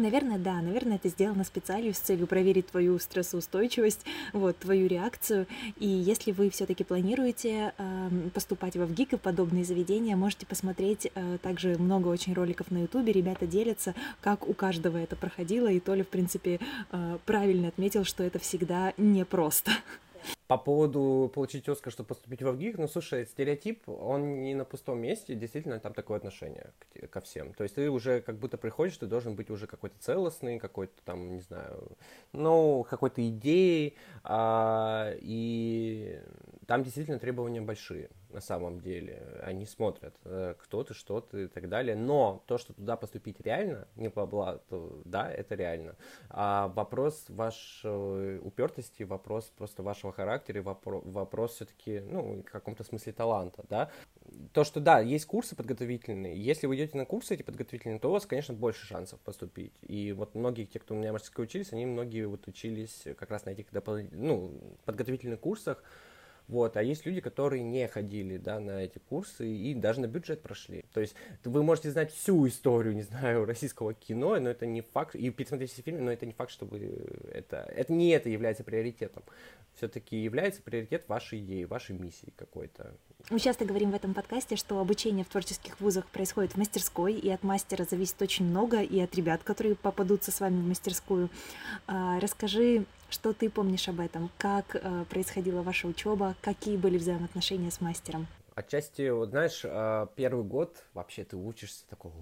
[0.00, 5.48] Наверное, да, наверное, это сделано специально с целью проверить твою стрессоустойчивость, вот, твою реакцию.
[5.76, 11.38] И если вы все-таки планируете э, поступать в ВГИК и подобные заведения, можете посмотреть э,
[11.42, 13.12] также много очень роликов на Ютубе.
[13.12, 15.66] Ребята делятся, как у каждого это проходило.
[15.66, 16.60] И Толя, в принципе,
[16.92, 19.72] э, правильно отметил, что это всегда непросто.
[20.48, 24.98] По поводу получить Оскар, чтобы поступить в ВГИК, ну, слушай, стереотип, он не на пустом
[24.98, 26.72] месте, действительно, там такое отношение
[27.10, 27.52] ко всем.
[27.52, 31.34] То есть ты уже как будто приходишь, ты должен быть уже какой-то целостный, какой-то там,
[31.34, 31.92] не знаю,
[32.32, 36.18] ну, какой-то идеей, а, и
[36.66, 39.40] там действительно требования большие на самом деле.
[39.42, 41.96] Они смотрят, э, кто ты, что ты и так далее.
[41.96, 45.96] Но то, что туда поступить реально, не по блату, да, это реально.
[46.28, 53.12] А вопрос вашей упертости, вопрос просто вашего характера, вопрос, вопрос все-таки, ну, в каком-то смысле
[53.12, 53.90] таланта, да.
[54.52, 56.36] То, что, да, есть курсы подготовительные.
[56.36, 59.72] Если вы идете на курсы эти подготовительные, то у вас, конечно, больше шансов поступить.
[59.82, 63.46] И вот многие, те, кто у меня мастерской учились, они многие вот учились как раз
[63.46, 64.52] на этих дополнительных, ну,
[64.84, 65.82] подготовительных курсах,
[66.48, 70.40] вот, а есть люди, которые не ходили, да, на эти курсы и даже на бюджет
[70.40, 70.84] прошли.
[70.94, 75.14] То есть вы можете знать всю историю, не знаю, российского кино, но это не факт,
[75.14, 76.78] и пересмотреть все фильмы, но это не факт, чтобы
[77.30, 79.22] это, это не это является приоритетом.
[79.74, 82.94] Все-таки является приоритет вашей идеи, вашей миссии какой-то.
[83.28, 87.28] Мы часто говорим в этом подкасте, что обучение в творческих вузах происходит в мастерской, и
[87.28, 91.28] от мастера зависит очень много, и от ребят, которые попадутся с вами в мастерскую.
[91.86, 94.30] А, расскажи, что ты помнишь об этом?
[94.36, 96.36] Как э, происходила ваша учеба?
[96.40, 98.26] Какие были взаимоотношения с мастером?
[98.54, 102.12] Отчасти, вот знаешь, э, первый год вообще ты учишься такой,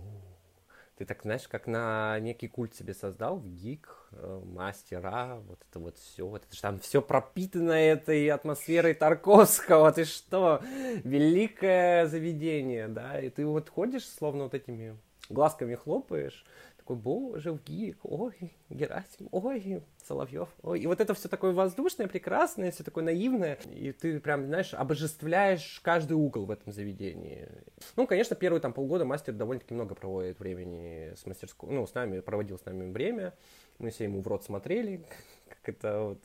[0.97, 5.99] ты так, знаешь, как на некий культ себе создал, гик, э, мастера, вот это вот
[5.99, 10.61] все, вот это же там все пропитано этой атмосферой Тарковского, ты что,
[11.05, 14.97] великое заведение, да, и ты вот ходишь, словно вот этими
[15.29, 16.45] глазками хлопаешь,
[16.87, 20.81] такой, боже, в ГИК, ой, Герасим, ой, Соловьев, ой.
[20.81, 23.59] И вот это все такое воздушное, прекрасное, все такое наивное.
[23.75, 27.49] И ты прям, знаешь, обожествляешь каждый угол в этом заведении.
[27.97, 32.21] Ну, конечно, первые там полгода мастер довольно-таки много проводит времени с мастерской, ну, с нами,
[32.21, 33.35] проводил с нами время.
[33.79, 35.05] Мы все ему в рот смотрели,
[35.49, 36.23] как это вот.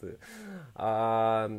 [0.76, 1.50] А,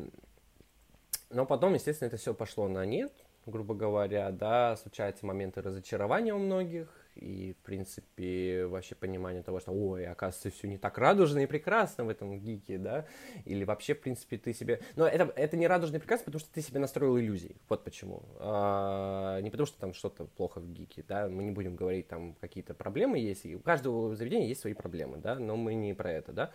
[1.30, 3.12] но потом, естественно, это все пошло на нет,
[3.46, 9.72] грубо говоря, да, случаются моменты разочарования у многих, и, в принципе, вообще понимание того, что,
[9.72, 13.06] ой, оказывается, все не так радужно и прекрасно в этом гике, да,
[13.44, 14.80] или вообще, в принципе, ты себе...
[14.96, 18.22] Но это, это не радужно и прекрасно, потому что ты себе настроил иллюзии, вот почему.
[18.38, 22.34] А, не потому что там что-то плохо в гике, да, мы не будем говорить, там
[22.40, 26.10] какие-то проблемы есть, и у каждого заведения есть свои проблемы, да, но мы не про
[26.10, 26.50] это, да.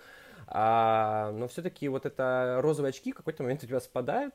[0.48, 4.34] А, но все-таки вот это розовые очки в какой-то момент у тебя спадают,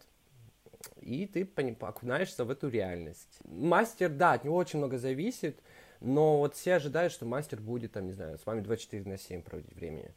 [1.01, 1.49] и ты
[1.81, 3.39] окунаешься в эту реальность.
[3.45, 5.61] Мастер, да, от него очень много зависит,
[6.03, 9.43] но вот все ожидают, что мастер будет, там, не знаю, с вами 24 на 7
[9.43, 10.11] проводить времени.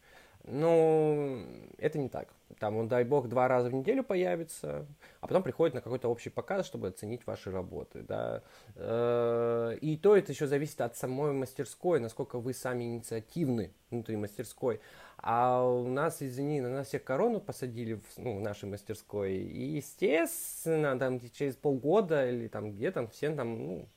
[0.47, 1.39] Но
[1.77, 2.29] это не так.
[2.59, 4.85] Там он, дай бог, два раза в неделю появится,
[5.19, 8.03] а потом приходит на какой-то общий показ, чтобы оценить ваши работы.
[8.03, 8.43] Да?
[8.75, 14.79] Э, и то это еще зависит от самой мастерской, насколько вы сами инициативны внутри мастерской.
[15.17, 19.33] А у нас, извини, на нас всех корону посадили в, ну, в нашей мастерской.
[19.33, 23.87] И, естественно, там через полгода или там где там все там, ну,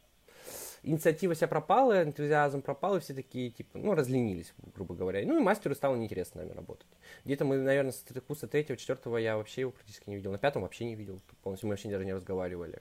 [0.83, 5.25] инициатива вся пропала, энтузиазм пропал, и все такие, типа, ну, разленились, грубо говоря.
[5.27, 6.87] Ну, и мастеру стало неинтересно с нами работать.
[7.25, 10.33] Где-то мы, наверное, с курса третьего, четвертого я вообще его практически не видел.
[10.33, 12.81] На пятом вообще не видел полностью, мы вообще даже не разговаривали.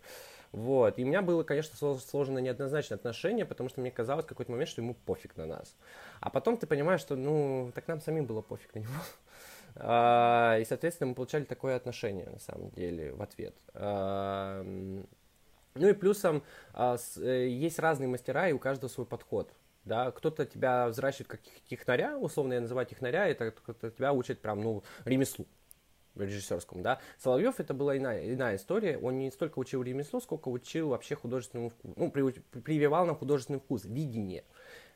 [0.51, 0.97] Вот.
[0.97, 4.69] И у меня было, конечно, сложно неоднозначное отношение, потому что мне казалось в какой-то момент,
[4.69, 5.75] что ему пофиг на нас.
[6.19, 8.93] А потом ты понимаешь, что, ну, так нам самим было пофиг на него.
[9.75, 13.55] А, и, соответственно, мы получали такое отношение, на самом деле, в ответ.
[15.77, 19.51] Ну и плюсом а, э, есть разные мастера, и у каждого свой подход.
[19.85, 24.61] Да, кто-то тебя взращивает как технаря, условно я называю технаря, это кто-то тебя учит прям,
[24.61, 25.47] ну, ремеслу
[26.15, 26.99] режиссерскому, да.
[27.17, 31.69] Соловьев это была иная, иная история, он не столько учил ремесло, сколько учил вообще художественному
[31.69, 34.43] вкусу, ну, при, прививал нам художественный вкус, видение,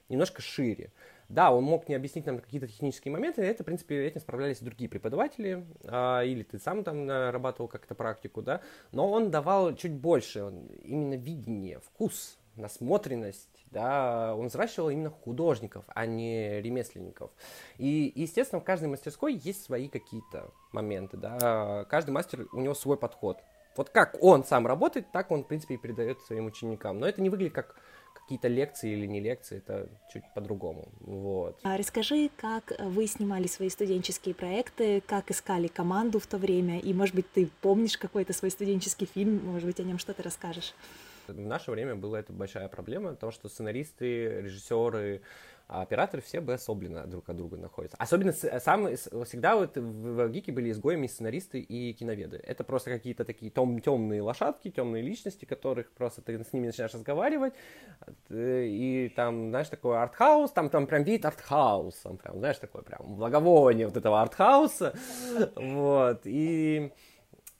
[0.09, 0.91] немножко шире.
[1.31, 4.89] Да, он мог не объяснить нам какие-то технические моменты, это, в принципе, этим справлялись другие
[4.89, 10.51] преподаватели, а, или ты сам там нарабатывал как-то практику, да, но он давал чуть больше,
[10.83, 17.31] именно видение, вкус, насмотренность, да, он взращивал именно художников, а не ремесленников.
[17.77, 22.97] И, естественно, в каждой мастерской есть свои какие-то моменты, да, каждый мастер, у него свой
[22.97, 23.37] подход.
[23.77, 26.99] Вот как он сам работает, так он, в принципе, и передает своим ученикам.
[26.99, 27.77] Но это не выглядит как
[28.23, 30.87] какие-то лекции или не лекции, это чуть по-другому.
[31.01, 31.59] Вот.
[31.63, 36.93] А расскажи, как вы снимали свои студенческие проекты, как искали команду в то время, и,
[36.93, 40.73] может быть, ты помнишь какой-то свой студенческий фильм, может быть, о нем что-то расскажешь?
[41.27, 45.21] В наше время была это большая проблема, потому что сценаристы, режиссеры,
[45.71, 47.95] а операторы все обособленно друг от друга находятся.
[47.97, 52.41] Особенно самые, всегда вот в Гике были изгоями сценаристы и киноведы.
[52.43, 56.93] Это просто какие-то такие тем, темные лошадки, темные личности, которых просто ты с ними начинаешь
[56.93, 57.53] разговаривать,
[58.29, 63.15] э, и там, знаешь, такой артхаус, там, там прям вид артхауса, прям, знаешь, такой прям
[63.15, 64.93] благовоние вот этого артхауса,
[65.55, 66.91] вот, и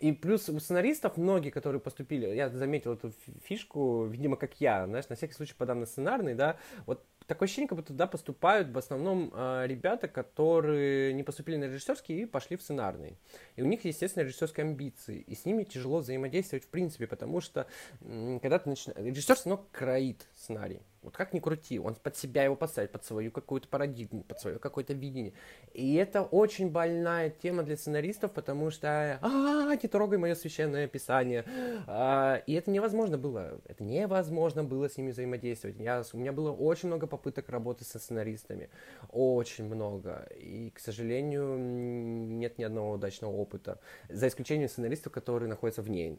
[0.01, 5.07] и плюс у сценаристов многие, которые поступили, я заметил эту фишку, видимо, как я, знаешь,
[5.09, 8.77] на всякий случай подам на сценарный, да, вот такое ощущение, как будто туда поступают в
[8.77, 13.17] основном э, ребята, которые не поступили на режиссерский и пошли в сценарный.
[13.55, 15.19] И у них, естественно, режиссерские амбиции.
[15.19, 17.67] И с ними тяжело взаимодействовать в принципе, потому что
[18.01, 18.99] м- когда ты начинаешь...
[18.99, 20.81] Режиссер все равно кроит сценарий.
[21.03, 24.59] Вот как ни крути, он под себя его поставит, под свою какую-то парадигму, под свое
[24.59, 25.33] какое-то видение.
[25.73, 31.43] И это очень больная тема для сценаристов, потому что а, не трогай мое священное писание.
[31.87, 33.59] А, и это невозможно было.
[33.65, 35.79] Это невозможно было с ними взаимодействовать.
[35.79, 38.69] Я, у меня было очень много попыток работы со сценаристами.
[39.09, 40.27] Очень много.
[40.37, 43.79] И, к сожалению, нет ни одного удачного опыта.
[44.07, 46.17] За исключением сценаристов, которые находятся вне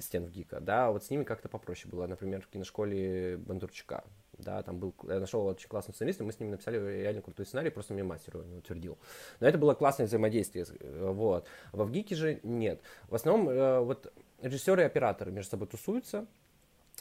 [0.00, 0.58] стен в ГИКа.
[0.60, 2.08] Да, вот с ними как-то попроще было.
[2.08, 4.02] Например, в киношколе Бондарчука
[4.38, 7.70] да, там был, я нашел очень классного сценариста, мы с ним написали реально крутой сценарий,
[7.70, 8.98] просто мне мастер его утвердил.
[9.40, 11.46] Но это было классное взаимодействие, вот.
[11.72, 12.80] Во ВГИКе же нет.
[13.08, 16.26] В основном э, вот режиссеры и операторы между собой тусуются,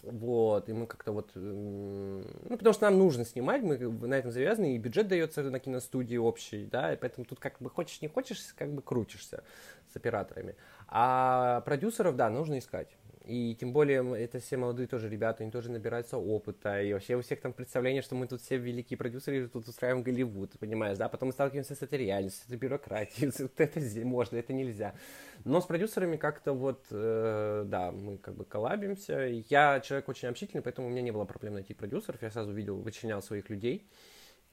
[0.03, 4.75] вот, и мы как-то вот, ну, потому что нам нужно снимать, мы на этом завязаны,
[4.75, 8.53] и бюджет дается на киностудии общий, да, и поэтому тут как бы хочешь, не хочешь,
[8.55, 9.43] как бы крутишься
[9.91, 10.55] с операторами.
[10.87, 12.89] А продюсеров, да, нужно искать.
[13.27, 16.81] И тем более это все молодые тоже ребята, они тоже набираются опыта.
[16.81, 20.03] И вообще у всех там представление, что мы тут все великие продюсеры, и тут устраиваем
[20.03, 21.09] Голливуд, понимаешь, да?
[21.09, 23.31] Потом мы сталкиваемся с этой реальностью, с этой бюрократией.
[23.57, 24.95] Это можно, это нельзя.
[25.43, 29.25] Но с продюсерами как-то вот, э, да, мы как бы коллабимся.
[29.49, 32.21] Я человек очень общительный, поэтому у меня не было проблем найти продюсеров.
[32.21, 33.87] Я сразу видел, вычленял своих людей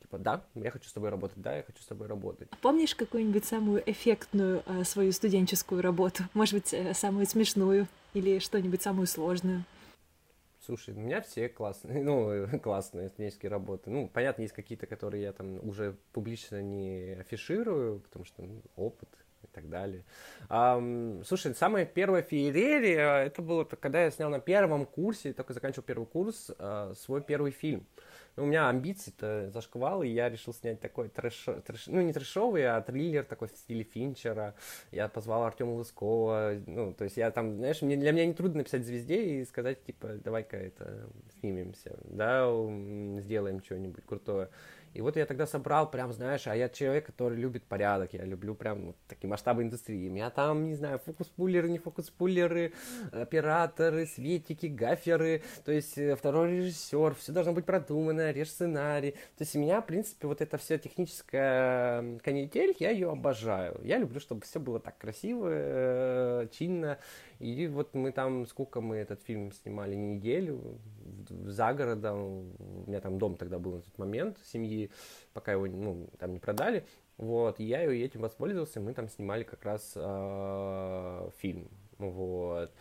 [0.04, 2.48] типа, да, я хочу с тобой работать, да, я хочу с тобой работать.
[2.60, 6.24] Помнишь какую-нибудь самую эффектную э, свою студенческую работу?
[6.34, 9.64] Может быть, э, самую смешную или что-нибудь самую сложную?
[10.64, 13.90] Слушай, у меня все классные, ну, классные студенческие работы.
[13.90, 19.08] Ну, понятно, есть какие-то, которые я там уже публично не афиширую, потому что ну, опыт
[19.42, 20.04] и так далее.
[20.48, 20.82] А,
[21.24, 26.06] слушай, самая первая феерия, это было когда я снял на первом курсе, только заканчивал первый
[26.06, 27.86] курс, а, свой первый фильм.
[28.36, 32.80] У меня амбиции-то зашквалы, и я решил снять такой трэш, трэш, ну, не трэшовый, а
[32.80, 34.54] триллер такой в стиле Финчера.
[34.90, 38.58] Я позвал Артема Лыскова, ну, то есть я там, знаешь, мне, для меня не трудно
[38.58, 42.48] написать звезде и сказать, типа, давай-ка это снимемся, да,
[43.20, 44.48] сделаем что-нибудь крутое.
[44.94, 48.54] И вот я тогда собрал, прям, знаешь, а я человек, который любит порядок, я люблю
[48.54, 50.08] прям вот такие масштабы индустрии.
[50.08, 52.72] У меня там, не знаю, фокус-пуллеры, не фокус-пуллеры,
[53.10, 59.12] операторы, светики, гаферы, то есть э, второй режиссер, все должно быть продумано, режь сценарий.
[59.36, 63.80] То есть у меня, в принципе, вот эта вся техническая канитель, я ее обожаю.
[63.82, 66.98] Я люблю, чтобы все было так красиво, э, чинно.
[67.40, 70.78] И вот мы там, сколько мы этот фильм снимали, неделю,
[71.28, 74.83] за городом, у меня там дом тогда был на тот момент, семьи,
[75.32, 79.64] пока его ну, там не продали, вот, и я этим воспользовался, мы там снимали как
[79.64, 81.68] раз э, фильм,
[81.98, 82.72] вот,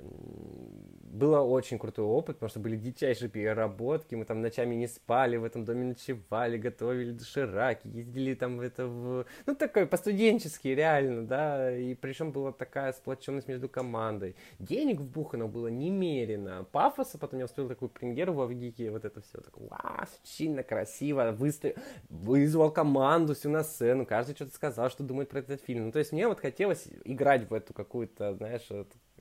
[0.00, 5.44] было очень крутой опыт, потому что были дичайшие переработки, мы там ночами не спали, в
[5.44, 9.26] этом доме ночевали, готовили дошираки, ездили там в это в...
[9.46, 14.36] Ну, такой по-студенчески, реально, да, и причем была такая сплоченность между командой.
[14.58, 19.38] Денег вбухано было немерено, пафоса, потом я устроил такую премьеру в Авгике, вот это все,
[19.38, 21.74] так, вау, сильно красиво, выставил,
[22.08, 25.86] вызвал команду всю на сцену, каждый что-то сказал, что думает про этот фильм.
[25.86, 28.66] Ну, то есть мне вот хотелось играть в эту какую-то, знаешь,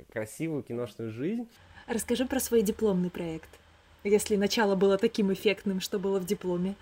[0.10, 1.48] красивую киношную жизнь.
[1.88, 3.50] Расскажи про свой дипломный проект.
[4.04, 6.76] Если начало было таким эффектным, что было в дипломе.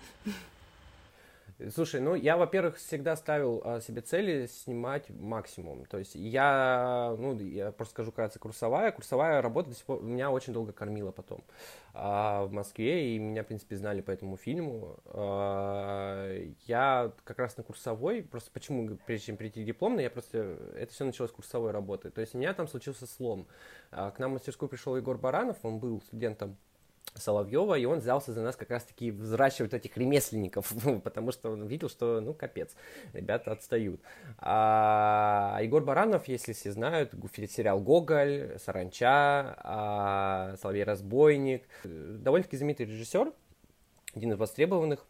[1.68, 5.84] Слушай, ну я, во-первых, всегда ставил а, себе цели снимать максимум.
[5.84, 8.92] То есть я, ну, я просто скажу, кажется, курсовая.
[8.92, 11.44] Курсовая работа до сих пор меня очень долго кормила потом
[11.92, 15.00] а, в Москве, и меня, в принципе, знали по этому фильму.
[15.06, 16.34] А,
[16.66, 20.92] я как раз на курсовой, просто почему, прежде чем прийти к дипломной, я просто, это
[20.94, 22.10] все началось с курсовой работы.
[22.10, 23.46] То есть у меня там случился слом.
[23.90, 26.56] А, к нам в мастерскую пришел Егор Баранов, он был студентом
[27.14, 30.72] Соловьева, и он взялся за нас как раз-таки взращивать этих ремесленников,
[31.04, 32.74] потому что он видел, что, ну, капец,
[33.12, 34.00] ребята отстают.
[34.38, 37.14] А Егор Баранов, если все знают,
[37.50, 43.32] сериал «Гоголь», «Саранча», а «Соловей-разбойник», довольно-таки знаменитый режиссер,
[44.14, 45.06] один из востребованных,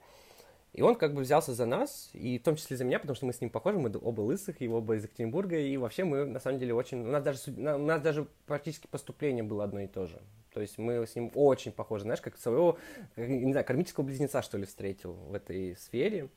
[0.73, 3.27] и он как бы взялся за нас, и в том числе за меня, потому что
[3.27, 6.39] мы с ним похожи, мы оба лысых, и оба из Екатеринбурга, и вообще мы на
[6.39, 7.01] самом деле очень...
[7.01, 10.21] У нас даже, у нас даже практически поступление было одно и то же.
[10.53, 12.79] То есть мы с ним очень похожи, знаешь, как своего,
[13.17, 16.29] не знаю, кармического близнеца, что ли, встретил в этой сфере.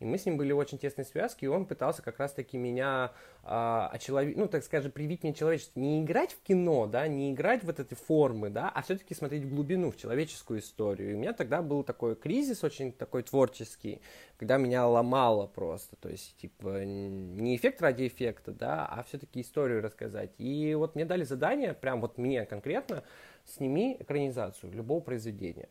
[0.00, 3.12] И мы с ним были в очень тесной связке, и он пытался как раз-таки меня,
[3.42, 5.78] а, человек, ну, так скажем, привить мне человечество.
[5.78, 9.44] Не играть в кино, да, не играть в вот эти формы, да, а все-таки смотреть
[9.44, 11.10] в глубину, в человеческую историю.
[11.10, 14.00] И у меня тогда был такой кризис очень такой творческий,
[14.38, 15.96] когда меня ломало просто.
[15.96, 20.30] То есть, типа, не эффект ради эффекта, да, а все-таки историю рассказать.
[20.38, 23.04] И вот мне дали задание, прям вот мне конкретно,
[23.44, 25.68] сними экранизацию любого произведения.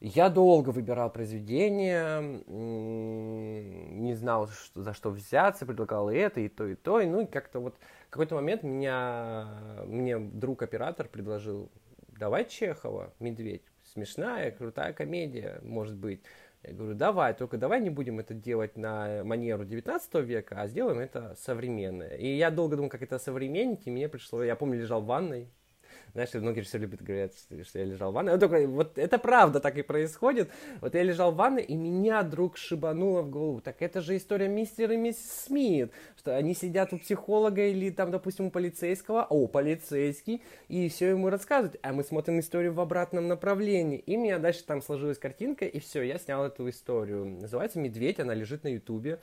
[0.00, 6.66] Я долго выбирал произведение, не знал, что, за что взяться, предлагал и это, и то,
[6.66, 7.00] и то.
[7.00, 7.76] И, ну, и как-то вот
[8.08, 9.48] в какой-то момент меня,
[9.86, 11.70] мне друг-оператор предложил,
[12.08, 13.62] давай Чехова, «Медведь».
[13.92, 16.20] Смешная, крутая комедия, может быть.
[16.62, 20.98] Я говорю, давай, только давай не будем это делать на манеру 19 века, а сделаем
[20.98, 22.16] это современное.
[22.16, 25.48] И я долго думал, как это современнить, и мне пришло, я помню, лежал в ванной,
[26.14, 27.32] знаешь, многие все любят говорить,
[27.66, 28.32] что я лежал в ванной.
[28.32, 30.48] Вот, только, вот это правда так и происходит.
[30.80, 33.60] Вот я лежал в ванной, и меня вдруг шибануло в голову.
[33.60, 35.92] Так это же история мистера и миссис Смит.
[36.16, 39.26] Что они сидят у психолога или там, допустим, у полицейского.
[39.28, 40.40] О, полицейский.
[40.68, 41.80] И все ему рассказывают.
[41.82, 43.98] А мы смотрим историю в обратном направлении.
[43.98, 47.24] И у меня дальше там сложилась картинка, и все, я снял эту историю.
[47.24, 49.18] Называется «Медведь», она лежит на ютубе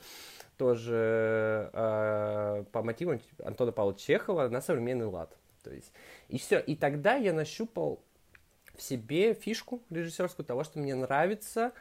[0.58, 5.34] тоже э, по мотивам Антона Павловича Чехова на современный лад.
[5.62, 5.92] То есть,
[6.28, 6.58] и все.
[6.58, 8.02] И тогда я нащупал
[8.74, 11.72] в себе фишку режиссерскую того, что мне нравится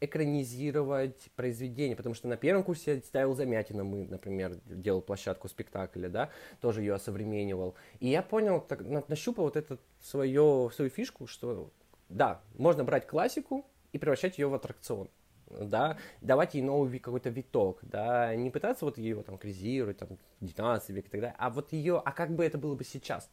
[0.00, 6.08] экранизировать произведение, потому что на первом курсе я ставил Замятина, мы, например, делал площадку спектакля,
[6.08, 7.74] да, тоже ее осовременивал.
[8.00, 11.70] И я понял, так, нащупал вот эту свою, свою фишку, что
[12.10, 15.08] да, можно брать классику и превращать ее в аттракцион
[15.50, 20.08] да, давать ей новый какой-то виток, да, не пытаться вот ее там кризировать, там,
[20.40, 23.30] 19 век и так далее, а вот ее, а как бы это было бы сейчас.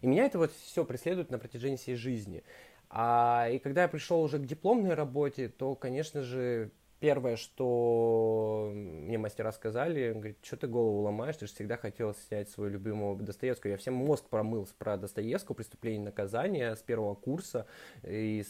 [0.00, 2.42] И меня это вот все преследует на протяжении всей жизни.
[2.88, 9.18] А, и когда я пришел уже к дипломной работе, то, конечно же, первое, что мне
[9.18, 13.72] мастера сказали, говорит, что ты голову ломаешь, ты же всегда хотел снять свою любимого Достоевского.
[13.72, 17.66] Я всем мозг промыл про Достоевского, преступление и наказание с первого курса,
[18.04, 18.44] и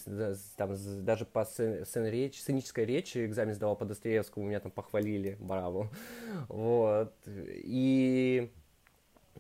[0.57, 5.89] там даже по сцен речи, сценической речи экзамен сдавал по Достоевскому, меня там похвалили, браво.
[6.49, 7.15] Вот.
[7.27, 8.51] И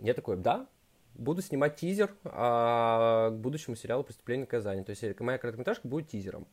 [0.00, 0.68] я такой, да,
[1.14, 4.84] буду снимать тизер а, к будущему сериалу «Преступление и наказание».
[4.84, 6.46] То есть моя короткометражка будет тизером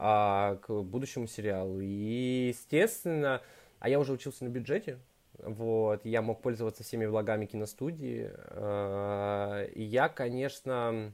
[0.00, 1.80] а, к будущему сериалу.
[1.80, 3.42] И, естественно,
[3.78, 4.98] а я уже учился на бюджете,
[5.38, 8.30] вот, я мог пользоваться всеми влагами киностудии.
[8.50, 11.12] А, и я, конечно,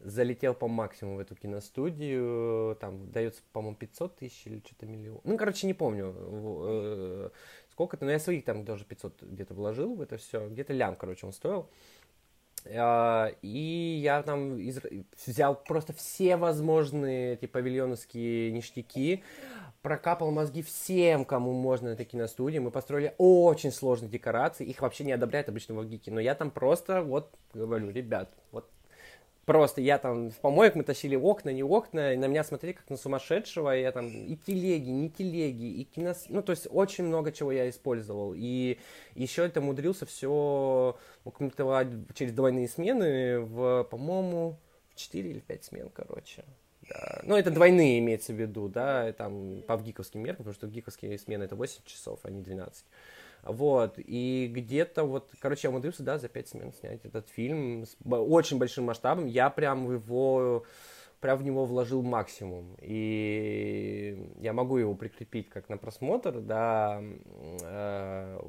[0.00, 2.76] залетел по максимуму в эту киностудию.
[2.80, 5.20] Там дается, по-моему, 500 тысяч или что-то миллион.
[5.24, 7.30] Ну, короче, не помню э,
[7.70, 10.48] сколько-то, но я своих там даже 500 где-то вложил в это все.
[10.48, 11.70] Где-то лям, короче, он стоил.
[12.70, 14.80] И я там из...
[15.26, 19.22] взял просто все возможные эти павильоновские ништяки,
[19.82, 22.58] прокапал мозги всем, кому можно на киностудии.
[22.58, 24.66] Мы построили очень сложные декорации.
[24.66, 26.10] Их вообще не одобряют обычно в гики.
[26.10, 28.68] Но я там просто вот говорю, ребят, вот
[29.46, 32.90] Просто я там в помоек мы тащили окна, не окна, и на меня смотрели как
[32.90, 36.26] на сумасшедшего, и я там и телеги, не телеги, и кинос...
[36.28, 38.34] Ну, то есть очень много чего я использовал.
[38.36, 38.78] И
[39.14, 40.98] еще это умудрился все
[42.14, 44.58] через двойные смены в, по-моему,
[44.90, 46.44] в 4 или 5 смен, короче.
[46.88, 47.20] Да.
[47.22, 51.44] Ну, это двойные имеется в виду, да, там по гиковским меркам, потому что гиковские смены
[51.44, 52.84] это 8 часов, а не 12.
[53.46, 57.96] Вот, и где-то вот, короче, я умудрился, да, за пять смен снять этот фильм с
[58.04, 59.26] очень большим масштабом.
[59.26, 60.64] Я прям его,
[61.20, 62.76] прям в него вложил максимум.
[62.80, 67.02] И я могу его прикрепить как на просмотр, да.
[67.62, 68.40] Э,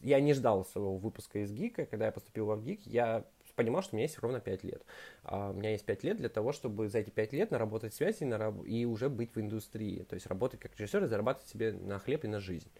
[0.00, 1.86] я не ждал своего выпуска из ГИКа.
[1.86, 4.82] Когда я поступил в ГИК, я понимал, что у меня есть ровно 5 лет.
[5.22, 8.24] А у меня есть 5 лет для того, чтобы за эти 5 лет наработать связи
[8.66, 10.02] и уже быть в индустрии.
[10.02, 12.70] То есть работать как режиссер и зарабатывать себе на хлеб и на жизнь.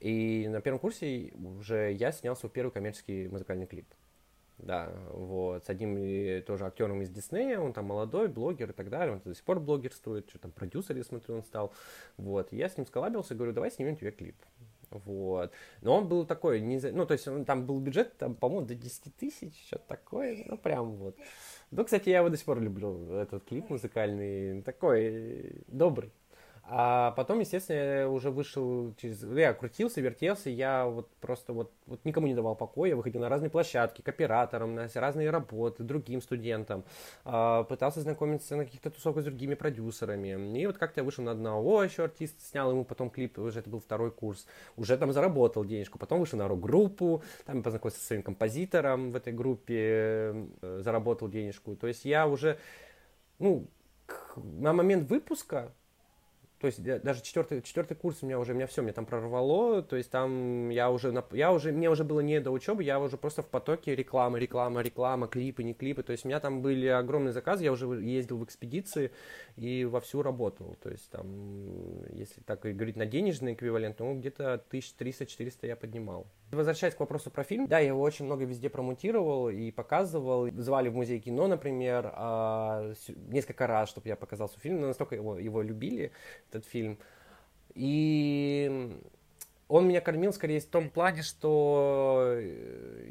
[0.00, 3.86] И на первом курсе уже я снял свой первый коммерческий музыкальный клип.
[4.58, 9.14] Да, вот, с одним тоже актером из Диснея, он там молодой, блогер и так далее,
[9.14, 11.72] он до сих пор блогерствует, что там продюсер, я смотрю, он стал.
[12.16, 14.36] Вот, я с ним сколабился, говорю, давай снимем тебе клип.
[14.90, 15.50] Вот.
[15.82, 18.76] Но он был такой, не, ну, то есть он, там был бюджет, там, по-моему, до
[18.76, 21.16] 10 тысяч, что-то такое, ну, прям вот.
[21.72, 26.12] Ну, кстати, я его до сих пор люблю, этот клип музыкальный, такой добрый.
[26.66, 29.22] А потом, естественно, я уже вышел через...
[29.22, 33.28] Я крутился, вертелся, я вот просто вот, вот никому не давал покоя, я выходил на
[33.28, 36.84] разные площадки, к операторам, на разные работы, другим студентам,
[37.24, 40.58] а, пытался знакомиться на каких-то тусовках с другими продюсерами.
[40.58, 43.68] И вот как-то я вышел на одного еще артиста, снял ему потом клип, уже это
[43.68, 48.22] был второй курс, уже там заработал денежку, потом вышел на рок-группу, там познакомился со своим
[48.22, 51.76] композитором в этой группе, э, заработал денежку.
[51.76, 52.58] То есть я уже,
[53.38, 53.66] ну,
[54.36, 55.70] на момент выпуска
[56.64, 59.82] то есть даже четвертый, четвертый курс у меня уже, у меня все, мне там прорвало,
[59.82, 63.18] то есть там я уже, я уже, мне уже было не до учебы, я уже
[63.18, 66.86] просто в потоке рекламы, реклама, реклама, клипы, не клипы, то есть у меня там были
[66.86, 69.10] огромные заказы, я уже ездил в экспедиции
[69.56, 75.66] и вовсю работал, то есть там, если так говорить на денежный эквивалент, ну где-то 1300-400
[75.66, 76.26] я поднимал.
[76.54, 80.48] Возвращаясь к вопросу про фильм, да, я его очень много везде промутировал и показывал.
[80.52, 82.92] Звали в музей кино, например, а,
[83.28, 86.12] несколько раз, чтобы я показал свой фильм, но настолько его, его любили,
[86.50, 86.98] этот фильм.
[87.74, 88.98] И
[89.68, 92.38] он меня кормил скорее в том плане, что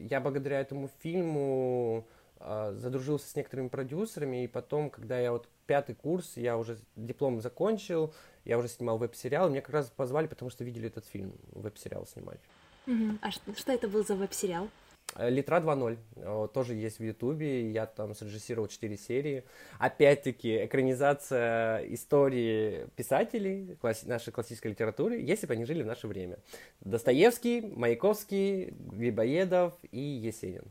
[0.10, 2.08] я благодаря этому фильму
[2.46, 7.40] а, задружился с некоторыми продюсерами, и потом, когда я вот пятый курс, я уже диплом
[7.40, 8.14] закончил,
[8.44, 12.40] я уже снимал веб-сериал, меня как раз позвали, потому что видели этот фильм, веб-сериал снимать.
[12.88, 13.18] Угу.
[13.22, 14.70] А что, что это был за веб-сериал?
[15.16, 19.44] Э, Литра 2.0 тоже есть в Ютубе, я там срежиссировал 4 серии.
[19.80, 24.04] Опять-таки, экранизация истории писателей класс...
[24.04, 26.38] нашей классической литературы, если бы они жили в наше время.
[26.82, 30.64] Достоевский, Маяковский, Грибоедов и Есенин.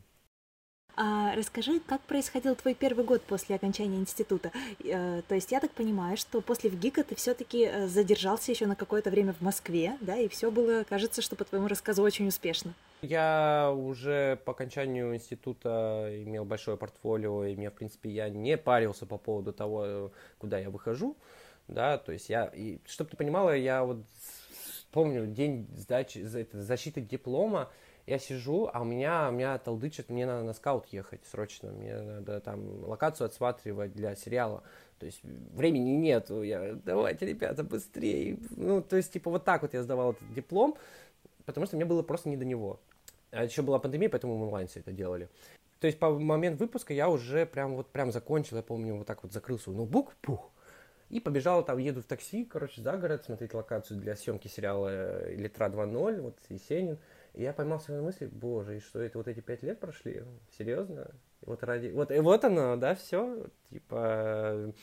[0.95, 4.51] А расскажи, как происходил твой первый год после окончания института?
[4.83, 8.75] Э, то есть я так понимаю, что после ВГИКа ты все-таки э, задержался еще на
[8.75, 12.75] какое-то время в Москве, да, и все было, кажется, что по твоему рассказу очень успешно.
[13.01, 19.07] Я уже по окончанию института имел большое портфолио, и мне, в принципе, я не парился
[19.07, 21.17] по поводу того, куда я выхожу,
[21.67, 23.97] да, то есть я, и, чтобы ты понимала, я вот
[24.91, 27.69] помню день сдачи, защиты диплома,
[28.05, 31.95] я сижу, а у меня, у меня толдычит, мне надо на скаут ехать срочно, мне
[32.01, 34.63] надо там локацию отсматривать для сериала.
[34.99, 38.37] То есть времени нет, я, давайте, ребята, быстрее.
[38.51, 40.75] Ну, то есть, типа, вот так вот я сдавал этот диплом,
[41.45, 42.79] потому что мне было просто не до него.
[43.31, 45.29] А еще была пандемия, поэтому мы онлайн все это делали.
[45.79, 49.23] То есть, по момент выпуска я уже прям вот прям закончил, я помню, вот так
[49.23, 50.51] вот закрыл свой ноутбук, пух,
[51.09, 55.69] и побежал там, еду в такси, короче, за город, смотреть локацию для съемки сериала «Литра
[55.69, 56.97] 2.0», вот Есенин.
[57.33, 60.23] Я поймал себя на мысли, боже, и что это вот эти пять лет прошли?
[60.57, 61.11] Серьезно?
[61.41, 61.89] Вот ради...
[61.89, 64.73] Вот, и вот оно, да, все, типа...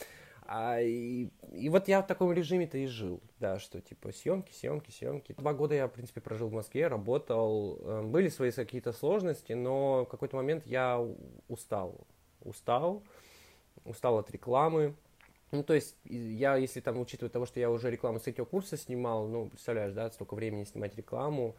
[0.53, 4.91] А, и, и вот я в таком режиме-то и жил, да, что типа съемки, съемки,
[4.91, 5.33] съемки.
[5.39, 10.05] Два года я, в принципе, прожил в Москве, работал, э, были свои какие-то сложности, но
[10.05, 11.01] в какой-то момент я
[11.47, 12.05] устал,
[12.41, 13.05] устал,
[13.85, 14.97] устал от рекламы.
[15.53, 18.77] Ну, то есть, я, если там, учитывая того, что я уже рекламу с третьего курса
[18.77, 21.55] снимал, ну, представляешь, да, столько времени снимать рекламу,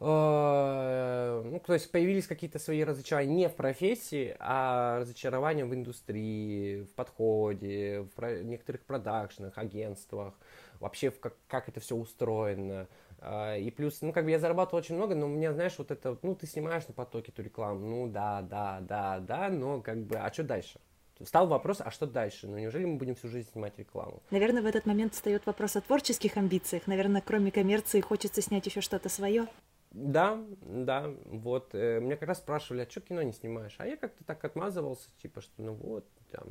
[0.00, 6.94] ну, то есть появились какие-то свои разочарования не в профессии, а разочарования в индустрии, в
[6.94, 10.34] подходе, в про- некоторых продакшенах, агентствах,
[10.80, 12.88] вообще в как, как это все устроено.
[13.20, 15.90] Э, и плюс, ну, как бы я зарабатывал очень много, но у меня, знаешь, вот
[15.90, 20.02] это, ну, ты снимаешь на потоке эту рекламу, ну, да, да, да, да, но как
[20.04, 20.80] бы, а что дальше?
[21.22, 22.48] Стал вопрос, а что дальше?
[22.48, 24.20] Ну, неужели мы будем всю жизнь снимать рекламу?
[24.30, 26.88] Наверное, в этот момент встает вопрос о творческих амбициях.
[26.88, 29.46] Наверное, кроме коммерции хочется снять еще что-то свое.
[29.94, 33.76] Да, да, вот, э, меня как раз спрашивали, а что кино не снимаешь?
[33.78, 36.48] А я как-то так отмазывался, типа, что ну вот, там,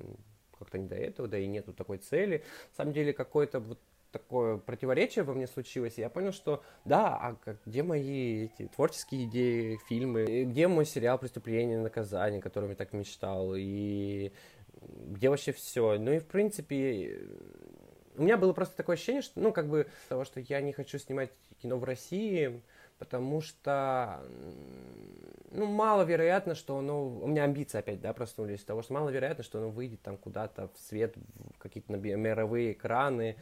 [0.57, 2.37] как-то не до этого, да и нету такой цели.
[2.71, 3.79] На самом деле, какое-то вот
[4.11, 9.25] такое противоречие во мне случилось, и я понял, что да, а где мои эти творческие
[9.25, 14.31] идеи, фильмы, где мой сериал «Преступление и наказание», которым я так мечтал, и
[14.81, 15.97] где вообще все.
[15.99, 17.27] Ну и, в принципе,
[18.15, 20.97] у меня было просто такое ощущение, что, ну, как бы, того, что я не хочу
[20.97, 21.31] снимать
[21.61, 22.61] кино в России,
[22.99, 24.23] потому что,
[25.51, 29.69] ну, маловероятно, что оно, у меня амбиции опять, да, проснулись, того, что маловероятно, что оно
[29.69, 31.15] выйдет там куда-то в свет,
[31.55, 33.35] в какие-то мировые экраны,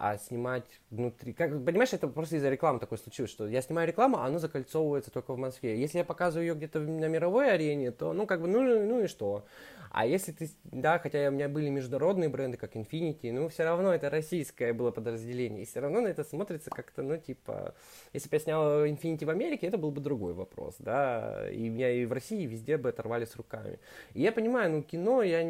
[0.00, 1.32] а снимать внутри...
[1.32, 5.10] Как, понимаешь, это просто из-за рекламы такое случилось, что я снимаю рекламу, а она закольцовывается
[5.10, 5.78] только в Москве.
[5.78, 9.06] Если я показываю ее где-то на мировой арене, то, ну, как бы, ну, ну и
[9.08, 9.44] что?
[9.90, 13.94] А если ты, да, хотя у меня были международные бренды, как Infinity, ну, все равно
[13.94, 17.74] это российское было подразделение, и все равно на это смотрится как-то, ну, типа,
[18.12, 21.90] если бы я снял Infinity в Америке, это был бы другой вопрос, да, и меня
[21.90, 23.78] и в России везде бы оторвали с руками.
[24.14, 25.40] И я понимаю, ну, кино, я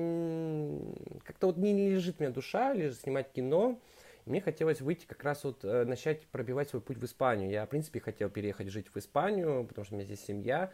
[1.24, 3.80] как-то вот не, не лежит мне душа, лежит снимать кино,
[4.28, 7.51] мне хотелось выйти как раз вот, э, начать пробивать свой путь в Испанию.
[7.51, 10.70] Я, в принципе, хотел переехать жить в Испанию, потому что у меня здесь семья,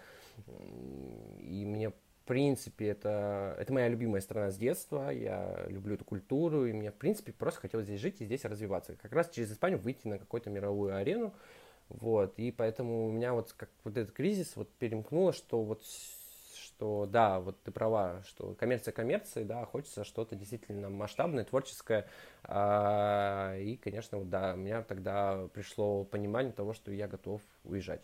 [1.39, 1.93] и мне
[2.25, 6.95] принципе, это, это моя любимая страна с детства, я люблю эту культуру, и мне, в
[6.95, 8.97] принципе, просто хотелось здесь жить и здесь развиваться.
[9.01, 11.35] Как раз через Испанию выйти на какую-то мировую арену,
[11.89, 15.85] вот, и поэтому у меня вот как вот этот кризис вот перемкнуло, что вот
[16.75, 22.09] что да, вот ты права, что коммерция коммерции, да, хочется что-то действительно масштабное, творческое,
[22.43, 28.03] а, и, конечно, вот, да, у меня тогда пришло понимание того, что я готов уезжать.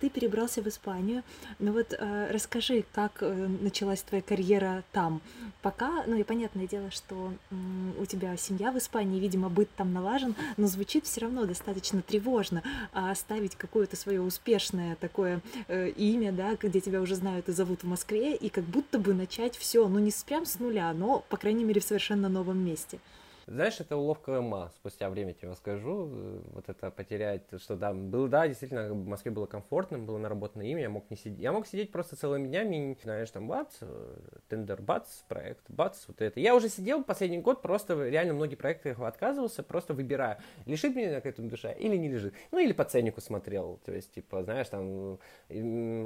[0.00, 1.22] Ты перебрался в Испанию.
[1.58, 5.20] Ну вот э, расскажи, как э, началась твоя карьера там.
[5.62, 7.54] Пока, ну и понятное дело, что э,
[7.98, 12.62] у тебя семья в Испании, видимо, быт там налажен, но звучит все равно достаточно тревожно.
[12.92, 17.82] А оставить какое-то свое успешное такое э, имя, да, где тебя уже знают и зовут
[17.82, 21.36] в Москве, и как будто бы начать все, ну не прям с нуля, но, по
[21.36, 22.98] крайней мере, в совершенно новом месте.
[23.48, 28.48] Знаешь, это уловка ума, спустя время тебе скажу, вот это потерять, что да, было, да,
[28.48, 31.92] действительно, в Москве было комфортно, было наработано имя, я мог не сидеть, я мог сидеть
[31.92, 33.78] просто целыми днями, знаешь, там, бац,
[34.48, 36.40] тендер, бац, проект, бац, вот это.
[36.40, 41.18] Я уже сидел последний год, просто реально многие проекты отказывался, просто выбирая, лежит мне на
[41.18, 42.34] этом душа или не лежит.
[42.50, 45.20] Ну, или по ценнику смотрел, то есть, типа, знаешь, там,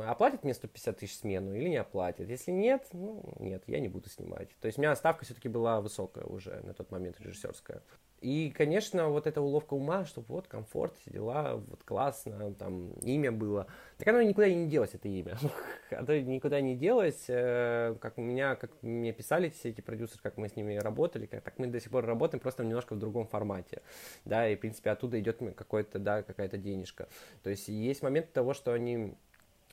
[0.07, 2.28] оплатит мне 150 тысяч смену или не оплатит.
[2.28, 4.51] Если нет, ну, нет, я не буду снимать.
[4.61, 7.83] То есть, у меня ставка все-таки была высокая уже на тот момент, режиссерская.
[8.20, 13.33] И, конечно, вот эта уловка ума, что вот комфорт, все дела, вот классно, там имя
[13.33, 13.66] было.
[13.97, 15.39] Так оно никуда не делось, это имя.
[15.91, 17.24] оно никуда не делось.
[17.28, 21.24] Э, как у меня, как мне писали все эти продюсеры, как мы с ними работали,
[21.24, 23.81] как, так мы до сих пор работаем, просто немножко в другом формате.
[24.26, 27.09] Да, и, в принципе, оттуда идет какой-то, да, какая-то денежка.
[27.43, 29.14] То есть есть момент того, что они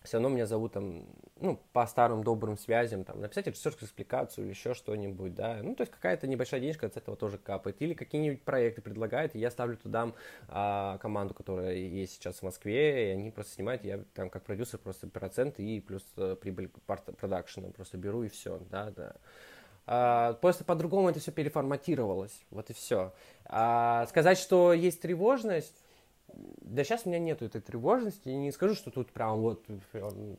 [0.08, 1.05] все равно меня зовут там,
[1.39, 5.82] ну, по старым добрым связям, там, написать режиссерскую экспликацию или еще что-нибудь, да, ну, то
[5.82, 9.78] есть какая-то небольшая денежка от этого тоже капает, или какие-нибудь проекты предлагают, и я ставлю
[9.78, 10.14] туда
[10.47, 14.80] а, команду, которая есть сейчас в Москве, и они просто снимают, я там как продюсер
[14.80, 19.16] просто процент и плюс а, прибыль продакшена просто беру и все, да, да.
[19.86, 23.14] А, просто по-другому это все переформатировалось, вот и все.
[23.45, 25.84] А, сказать, что есть тревожность,
[26.34, 29.65] да сейчас у меня нету этой тревожности, не скажу, что тут прям вот,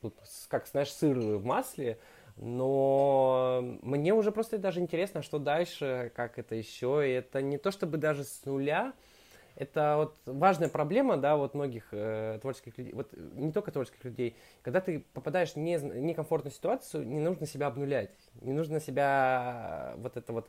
[0.00, 0.14] тут,
[0.48, 1.98] как, знаешь, сыр в масле,
[2.36, 7.70] но мне уже просто даже интересно, что дальше, как это еще, и это не то
[7.70, 8.92] чтобы даже с нуля,
[9.58, 14.36] это вот важная проблема, да, вот многих э, творческих людей, вот не только творческих людей,
[14.62, 20.16] когда ты попадаешь в не, некомфортную ситуацию, не нужно себя обнулять, не нужно себя вот
[20.16, 20.48] это вот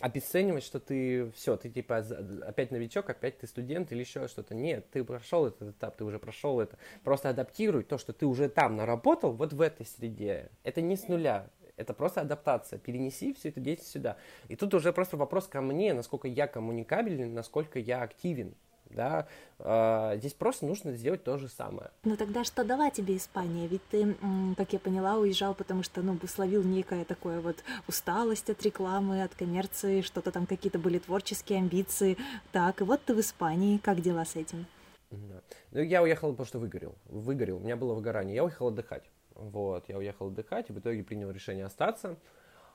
[0.00, 2.04] обесценивать, что ты все, ты типа
[2.46, 4.54] опять новичок, опять ты студент или еще что-то.
[4.54, 6.76] Нет, ты прошел этот этап, ты уже прошел это.
[7.04, 10.50] Просто адаптируй то, что ты уже там наработал, вот в этой среде.
[10.62, 11.48] Это не с нуля,
[11.82, 12.78] это просто адаптация.
[12.78, 14.16] Перенеси всю эту деятельность сюда.
[14.48, 18.54] И тут уже просто вопрос ко мне, насколько я коммуникабелен, насколько я активен.
[18.90, 19.26] Да,
[19.58, 21.90] э, здесь просто нужно сделать то же самое.
[22.04, 23.66] Ну тогда что дала тебе Испания?
[23.66, 24.14] Ведь ты,
[24.56, 27.56] как я поняла, уезжал, потому что, ну, словил некое такое вот
[27.88, 32.18] усталость от рекламы, от коммерции, что-то там какие-то были творческие амбиции.
[32.52, 34.66] Так, и вот ты в Испании, как дела с этим?
[35.10, 35.40] Да.
[35.70, 36.94] Ну, я уехал, потому что выгорел.
[37.06, 38.34] Выгорел, у меня было выгорание.
[38.34, 39.04] Я уехал отдыхать.
[39.34, 42.16] Вот, я уехал отдыхать и в итоге принял решение остаться.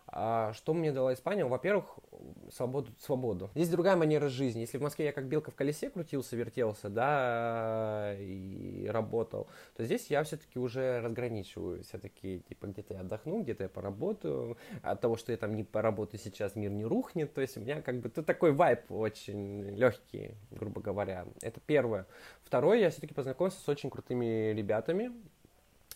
[0.10, 1.46] А что мне дала Испания?
[1.46, 2.00] Во-первых,
[2.54, 3.50] свободу, свободу.
[3.56, 4.62] Здесь другая манера жизни.
[4.62, 10.08] Если в Москве я как белка в колесе крутился, вертелся, да, и работал, то здесь
[10.10, 11.84] я все-таки уже разграничиваю.
[11.84, 14.58] Все-таки, типа, где-то я отдохну, где-то я поработаю.
[14.82, 17.34] От того, что я там не поработаю сейчас, мир не рухнет.
[17.34, 21.26] То есть у меня как бы такой вайп очень легкий, грубо говоря.
[21.42, 22.08] Это первое.
[22.44, 25.12] Второе, я все-таки познакомился с очень крутыми ребятами,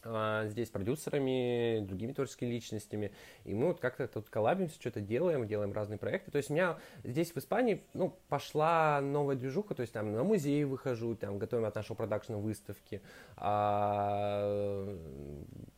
[0.03, 3.11] здесь продюсерами, другими творческими личностями,
[3.43, 6.31] и мы вот как-то тут коллабимся, что-то делаем, делаем разные проекты.
[6.31, 10.23] То есть у меня здесь в Испании, ну, пошла новая движуха, то есть там на
[10.23, 13.01] музей выхожу, там готовим от нашего продакшена выставки,
[13.37, 14.97] а,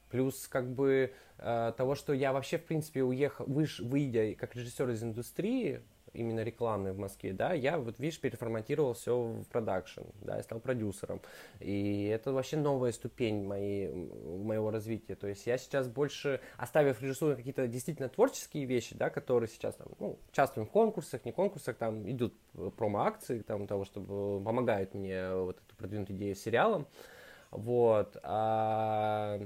[0.10, 5.04] плюс как бы а, того, что я вообще, в принципе, уехал, выйдя как режиссер из
[5.04, 5.82] индустрии,
[6.14, 10.60] именно рекламной в Москве, да, я вот, видишь, переформатировал все в продакшн, да, я стал
[10.60, 11.22] продюсером.
[11.60, 15.16] И это вообще новая ступень моей, моего развития.
[15.16, 19.88] То есть я сейчас больше, оставив режиссуру какие-то действительно творческие вещи, да, которые сейчас там,
[20.00, 22.34] ну, участвуем в конкурсах, не конкурсах, там идут
[22.78, 26.88] промо-акции, там, того, чтобы помогают мне вот эту продвинуть идею с сериалом.
[27.52, 28.18] Вот.
[28.24, 29.40] А,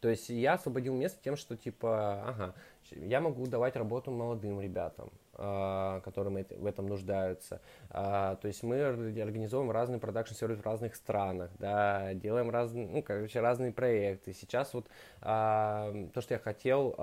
[0.00, 2.54] то есть я освободил место тем, что типа, ага,
[2.90, 7.60] я могу давать работу молодым ребятам, которые в этом нуждаются.
[7.90, 13.40] А, то есть мы организовываем разные продакшн-сервисы в разных странах, да, делаем разные, ну, короче,
[13.40, 14.32] разные проекты.
[14.32, 14.86] Сейчас вот
[15.20, 16.94] а, то, что я хотел,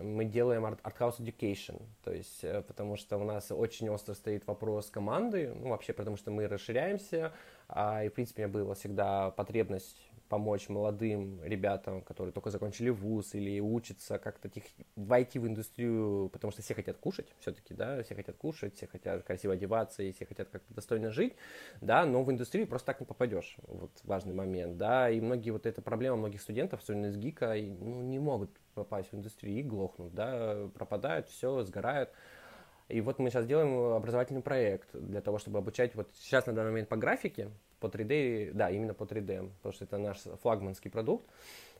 [0.00, 4.46] мы делаем Art, House Education, то есть, э, потому что у нас очень остро стоит
[4.46, 7.32] вопрос команды, ну, вообще, потому что мы расширяемся,
[7.68, 9.96] и, в принципе, у меня была всегда потребность
[10.32, 14.64] помочь молодым ребятам, которые только закончили вуз или учатся как-то тех...
[14.96, 19.24] войти в индустрию, потому что все хотят кушать все-таки, да, все хотят кушать, все хотят
[19.24, 21.34] красиво одеваться, и все хотят как-то достойно жить,
[21.82, 25.66] да, но в индустрию просто так не попадешь, вот важный момент, да, и многие вот
[25.66, 30.14] эта проблема многих студентов, особенно из ГИКа, ну, не могут попасть в индустрию и глохнут,
[30.14, 32.08] да, пропадают, все, сгорают,
[32.88, 36.70] и вот мы сейчас делаем образовательный проект для того, чтобы обучать, вот сейчас на данный
[36.70, 37.50] момент по графике,
[37.82, 41.26] по 3D, да, именно по 3D, потому что это наш флагманский продукт.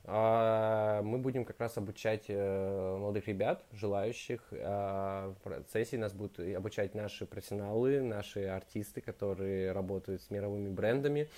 [0.05, 4.41] А, мы будем как раз обучать э, молодых ребят, желающих.
[4.53, 11.29] А, в процессе нас будут обучать наши профессионалы, наши артисты, которые работают с мировыми брендами.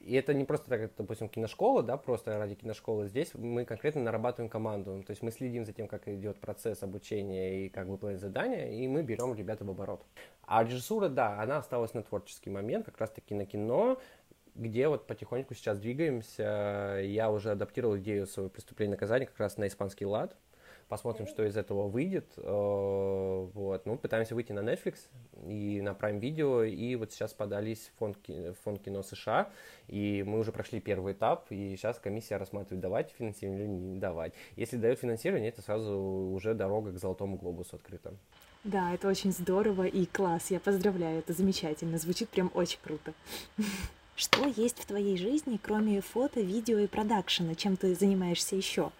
[0.00, 3.06] И это не просто так, допустим, киношкола, да, просто ради киношколы.
[3.06, 5.02] Здесь мы конкретно нарабатываем команду.
[5.06, 8.88] То есть мы следим за тем, как идет процесс обучения и как выполнять задания, и
[8.88, 10.04] мы берем ребят в оборот.
[10.42, 14.00] А режиссура, да, она осталась на творческий момент, как раз-таки на кино,
[14.54, 17.00] где вот потихоньку сейчас двигаемся.
[17.02, 20.36] Я уже адаптировал идею своего преступления наказания как раз на испанский лад.
[20.90, 22.26] Посмотрим, что из этого выйдет.
[22.36, 23.86] Э, вот.
[23.86, 24.96] Ну, пытаемся выйти на Netflix
[25.46, 26.68] и на Prime Video.
[26.68, 28.18] И вот сейчас подались в фонд,
[28.64, 29.50] фонд кино США.
[29.86, 31.46] И мы уже прошли первый этап.
[31.50, 34.32] И сейчас комиссия рассматривает, давать финансирование или не давать.
[34.56, 38.12] Если дают финансирование, это сразу уже дорога к Золотому глобусу открыта.
[38.64, 40.50] Да, это очень здорово и класс.
[40.50, 41.98] Я поздравляю, это замечательно.
[41.98, 43.14] Звучит прям очень круто.
[44.16, 47.54] Что есть в твоей жизни, кроме фото, видео и продакшена?
[47.54, 48.90] Чем ты занимаешься еще?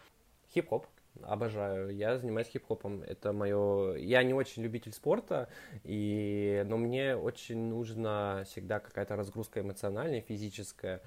[0.54, 0.86] Хип-хоп
[1.22, 1.94] обожаю.
[1.94, 3.02] Я занимаюсь хип-хопом.
[3.02, 3.96] Это мое...
[3.96, 5.48] Я не очень любитель спорта,
[5.84, 6.64] и...
[6.66, 11.00] но мне очень нужна всегда какая-то разгрузка эмоциональная, физическая.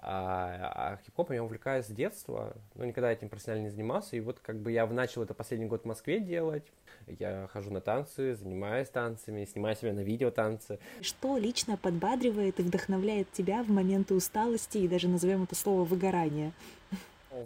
[0.00, 4.16] А, а хип-хопом я увлекаюсь с детства, но никогда этим профессионально не занимался.
[4.16, 6.64] И вот как бы я начал это последний год в Москве делать.
[7.06, 10.78] Я хожу на танцы, занимаюсь танцами, снимаю себя на видео танцы.
[11.00, 16.52] Что лично подбадривает и вдохновляет тебя в моменты усталости и даже назовем это слово выгорания?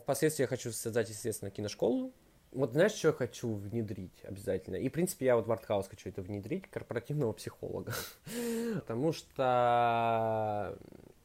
[0.01, 2.13] Впоследствии я хочу создать, естественно, киношколу.
[2.53, 4.77] Вот знаешь, что я хочу внедрить обязательно?
[4.77, 7.95] И, в принципе, я вот в артхаус хочу это внедрить, корпоративного психолога.
[8.75, 10.79] Потому что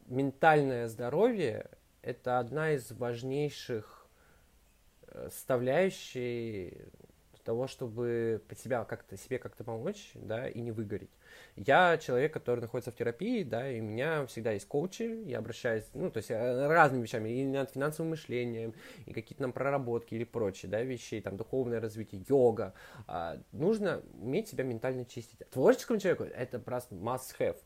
[0.05, 1.69] ментальное здоровье–
[2.01, 4.07] это одна из важнейших
[5.07, 6.73] э, составляющих
[7.47, 11.16] того, чтобы себя как-то, себе как-то помочь, да, и не выгореть.
[11.55, 15.85] Я человек, который находится в терапии, да, и у меня всегда есть коучи, я обращаюсь,
[15.93, 18.73] ну, то есть э, разными вещами, и над финансовым мышлением,
[19.05, 22.73] и какие-то нам проработки или прочие, да, вещи, там, духовное развитие, йога.
[23.07, 25.39] А, нужно уметь себя ментально чистить.
[25.49, 27.57] Творческому человеку это просто must have,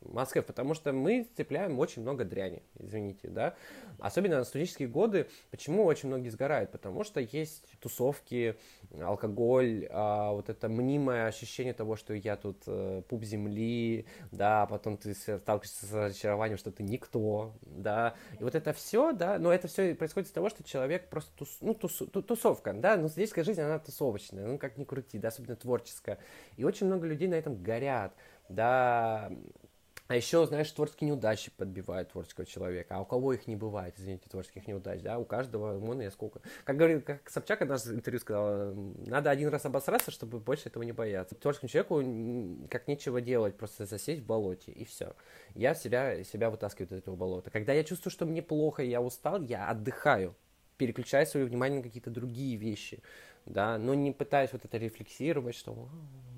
[0.00, 3.54] потому что мы цепляем очень много дряни, извините, да.
[3.98, 5.28] Особенно на студенческие годы.
[5.50, 6.70] Почему очень многие сгорают?
[6.70, 8.56] Потому что есть тусовки,
[8.98, 14.96] алкоголь, а, вот это мнимое ощущение того, что я тут э, пуп земли, да, потом
[14.96, 18.14] ты сталкиваешься с разочарованием, что ты никто, да.
[18.38, 21.58] И вот это все, да, но это все происходит из того, что человек просто тус,
[21.60, 25.56] ну, тус, тусовка, да, но студенческая жизнь, она тусовочная, ну, как ни крути, да, особенно
[25.56, 26.18] творческая.
[26.56, 28.14] И очень много людей на этом горят,
[28.48, 29.30] да,
[30.10, 32.96] а еще, знаешь, творческие неудачи подбивают творческого человека.
[32.96, 35.20] А у кого их не бывает, извините, творческих неудач, да?
[35.20, 36.40] У каждого, вон я сколько.
[36.64, 40.90] Как говорит, как Собчак однажды интервью сказал, надо один раз обосраться, чтобы больше этого не
[40.90, 41.36] бояться.
[41.36, 45.14] Творческому человеку как нечего делать, просто засесть в болоте, и все.
[45.54, 47.52] Я себя, себя вытаскиваю из этого болота.
[47.52, 50.34] Когда я чувствую, что мне плохо, я устал, я отдыхаю,
[50.76, 53.00] переключаю свое внимание на какие-то другие вещи,
[53.46, 55.88] да, но не пытаюсь вот это рефлексировать, что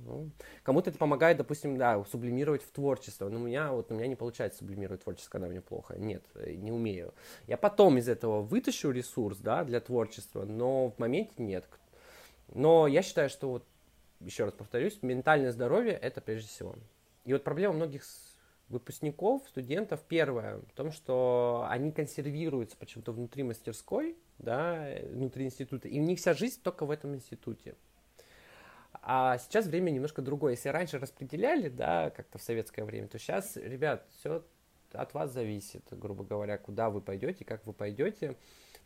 [0.04, 0.30] ну,
[0.62, 3.28] кому-то это помогает, допустим, да, сублимировать в творчество.
[3.28, 5.96] Но у меня, вот, у меня не получается сублимировать творчество, когда мне плохо.
[5.98, 7.14] Нет, э, не умею.
[7.46, 11.66] Я потом из этого вытащу ресурс, да, для творчества, но в моменте нет.
[12.54, 13.64] Но я считаю, что вот,
[14.20, 16.76] еще раз повторюсь, ментальное здоровье это прежде всего.
[17.24, 18.04] И вот проблема многих
[18.68, 26.00] выпускников, студентов, первое, в том, что они консервируются почему-то внутри мастерской, да, внутри института, и
[26.00, 27.74] у них вся жизнь только в этом институте.
[29.02, 30.52] А сейчас время немножко другое.
[30.52, 34.44] Если раньше распределяли, да, как-то в советское время, то сейчас, ребят, все
[34.92, 38.36] от вас зависит, грубо говоря, куда вы пойдете, как вы пойдете.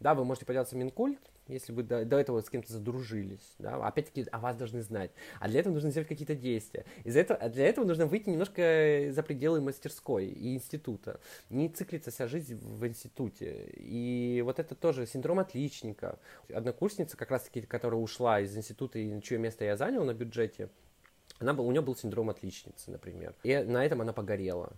[0.00, 3.76] Да, вы можете податься в Минкульт, если вы до, до этого с кем-то задружились, да,
[3.76, 6.84] опять-таки о вас должны знать, а для этого нужно сделать какие-то действия.
[7.04, 11.20] Из этого, для этого нужно выйти немножко за пределы мастерской и института,
[11.50, 13.70] не циклиться вся жизнь в институте.
[13.76, 16.18] И вот это тоже синдром отличника.
[16.52, 20.68] Однокурсница, как раз-таки, которая ушла из института и чье место я занял на бюджете,
[21.38, 23.34] она, у нее был синдром отличницы, например.
[23.42, 24.72] И на этом она погорела.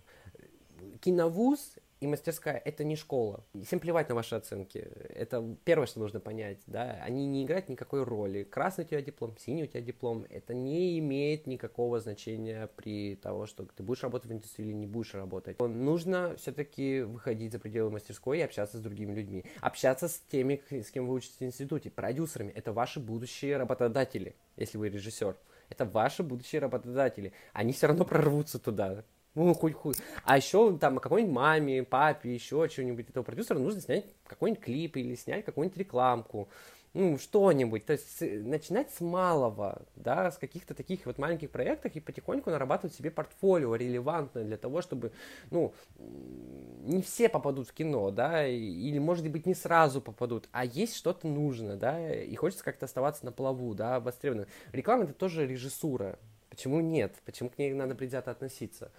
[1.01, 3.45] Киновуз и мастерская– это не школа.
[3.65, 4.79] Всем плевать на ваши оценки.
[4.79, 6.59] Это первое, что нужно понять.
[6.67, 7.01] Да?
[7.03, 8.45] Они не играют никакой роли.
[8.45, 10.25] Красный у тебя диплом, синий у тебя диплом.
[10.31, 14.87] Это не имеет никакого значения при того, что ты будешь работать в индустрии или не
[14.87, 15.59] будешь работать.
[15.61, 19.45] Нужно все-таки выходить за пределы мастерской и общаться с другими людьми.
[19.61, 22.53] Общаться с теми, с кем вы учитесь в институте, продюсерами.
[22.53, 25.37] Это ваши будущие работодатели, если вы режиссер.
[25.69, 27.33] Это ваши будущие работодатели.
[27.53, 29.05] Они все равно прорвутся туда.
[29.39, 29.95] Ну, хуй хуй.
[30.25, 35.15] А еще там какой-нибудь маме, папе, еще что-нибудь этого продюсера нужно снять какой-нибудь клип или
[35.15, 36.49] снять какую-нибудь рекламку.
[36.93, 37.87] Ну, что-нибудь.
[37.87, 42.97] То есть начинать с малого, да, с каких-то таких вот маленьких проектов и потихоньку нарабатывать
[42.97, 45.13] себе портфолио релевантное для того, чтобы,
[45.53, 50.97] ну, не все попадут в кино, да, или, может быть, не сразу попадут, а есть
[50.97, 54.49] что-то нужно, да, и хочется как-то оставаться на плаву, да, востребованно.
[54.73, 56.19] Реклама это тоже режиссура.
[56.51, 57.15] Почему нет?
[57.25, 58.91] Почему к ней надо предвзято относиться?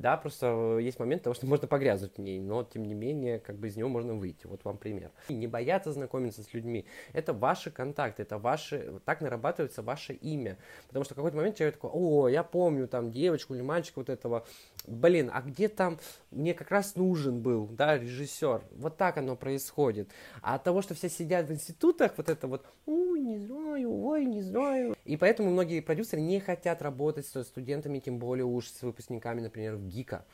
[0.00, 3.56] Да, просто есть момент того, что можно погрязнуть в ней, но тем не менее, как
[3.56, 4.46] бы из него можно выйти.
[4.46, 5.10] Вот вам пример.
[5.28, 6.86] И не бояться знакомиться с людьми.
[7.12, 10.56] Это ваши контакты, это ваши, так нарабатывается ваше имя.
[10.86, 14.08] Потому что в какой-то момент человек такой, о, я помню там девочку или мальчика вот
[14.08, 14.46] этого,
[14.86, 15.98] блин, а где там
[16.30, 18.62] мне как раз нужен был, да, режиссер.
[18.72, 20.08] Вот так оно происходит.
[20.42, 24.24] А от того, что все сидят в институтах, вот это вот, ой, не знаю, ой,
[24.24, 24.94] не знаю.
[25.04, 29.76] И поэтому многие продюсеры не хотят работать со студентами, тем более уж с выпускниками, например,
[29.76, 30.24] в ГИКа.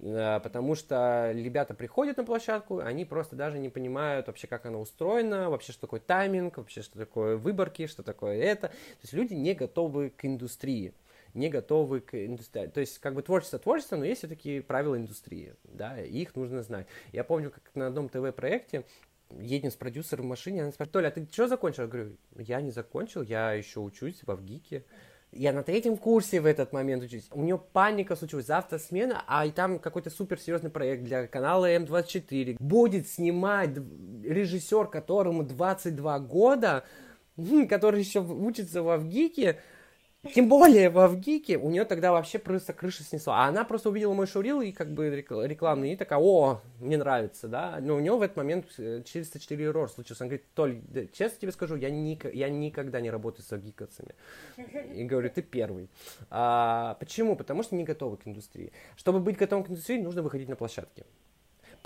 [0.00, 4.78] Э, потому что ребята приходят на площадку, они просто даже не понимают вообще, как она
[4.78, 8.68] устроена, вообще, что такое тайминг, вообще, что такое выборки, что такое это.
[8.68, 10.92] То есть люди не готовы к индустрии
[11.36, 12.66] не готовы к индустрии.
[12.66, 16.62] То есть, как бы творчество творчество, но есть все-таки правила индустрии, да, и их нужно
[16.62, 16.86] знать.
[17.12, 18.84] Я помню, как на одном ТВ-проекте
[19.38, 21.84] едем с продюсером в машине, она спрашивает, Толя, а ты что закончил?
[21.84, 24.84] Я говорю, я не закончил, я еще учусь в ГИКе.
[25.32, 27.28] Я на третьем курсе в этот момент учусь.
[27.32, 28.46] У нее паника случилась.
[28.46, 32.56] Завтра смена, а и там какой-то суперсерьезный проект для канала М24.
[32.58, 33.70] Будет снимать
[34.24, 36.84] режиссер, которому 22 года,
[37.68, 39.60] который еще учится в Авгике,
[40.26, 43.44] тем более в Авгике у нее тогда вообще просто крыша снесла.
[43.44, 47.48] А она просто увидела мой шоурил и как бы рекламный, и такая, о, мне нравится,
[47.48, 47.78] да.
[47.80, 50.24] Но у нее в этот момент 404 э, error случился.
[50.24, 54.14] Он говорит, Толь, да, честно тебе скажу, я, ни, я никогда не работаю с авгиковцами.
[54.94, 55.88] И говорю, ты первый.
[56.30, 57.36] А, почему?
[57.36, 58.72] Потому что не готовы к индустрии.
[58.96, 61.04] Чтобы быть готовым к индустрии, нужно выходить на площадки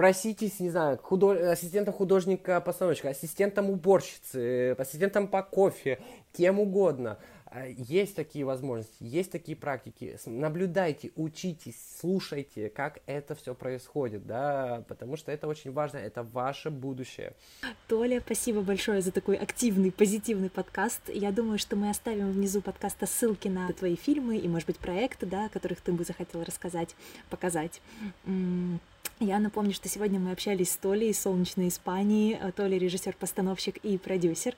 [0.00, 1.52] проситесь, не знаю, худо...
[1.52, 5.98] ассистента художника-постановщика, ассистентом уборщицы, ассистентом по кофе,
[6.32, 7.18] кем угодно.
[7.52, 10.16] А, есть такие возможности, есть такие практики.
[10.24, 16.70] Наблюдайте, учитесь, слушайте, как это все происходит, да, потому что это очень важно, это ваше
[16.70, 17.32] будущее.
[17.88, 21.08] Толя, спасибо большое за такой активный, позитивный подкаст.
[21.08, 25.26] Я думаю, что мы оставим внизу подкаста ссылки на твои фильмы и, может быть, проекты,
[25.26, 26.94] да, о которых ты бы захотел рассказать,
[27.30, 27.82] показать.
[29.22, 32.38] Я напомню, что сегодня мы общались с Толей из солнечной Испании.
[32.40, 34.56] Э, Толя— режиссер-постановщик и продюсер.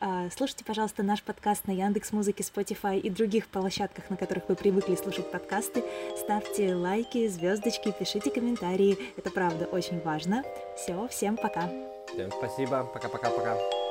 [0.00, 4.54] А, слушайте, пожалуйста, наш подкаст на Яндекс Музыке, Spotify и других площадках, на которых вы
[4.54, 5.82] привыкли слушать подкасты.
[6.14, 8.98] Ставьте лайки, звездочки, пишите комментарии.
[9.16, 10.44] Это правда очень важно.
[10.76, 11.70] Все, всем пока.
[12.12, 12.84] Всем спасибо.
[12.92, 13.81] Пока-пока-пока.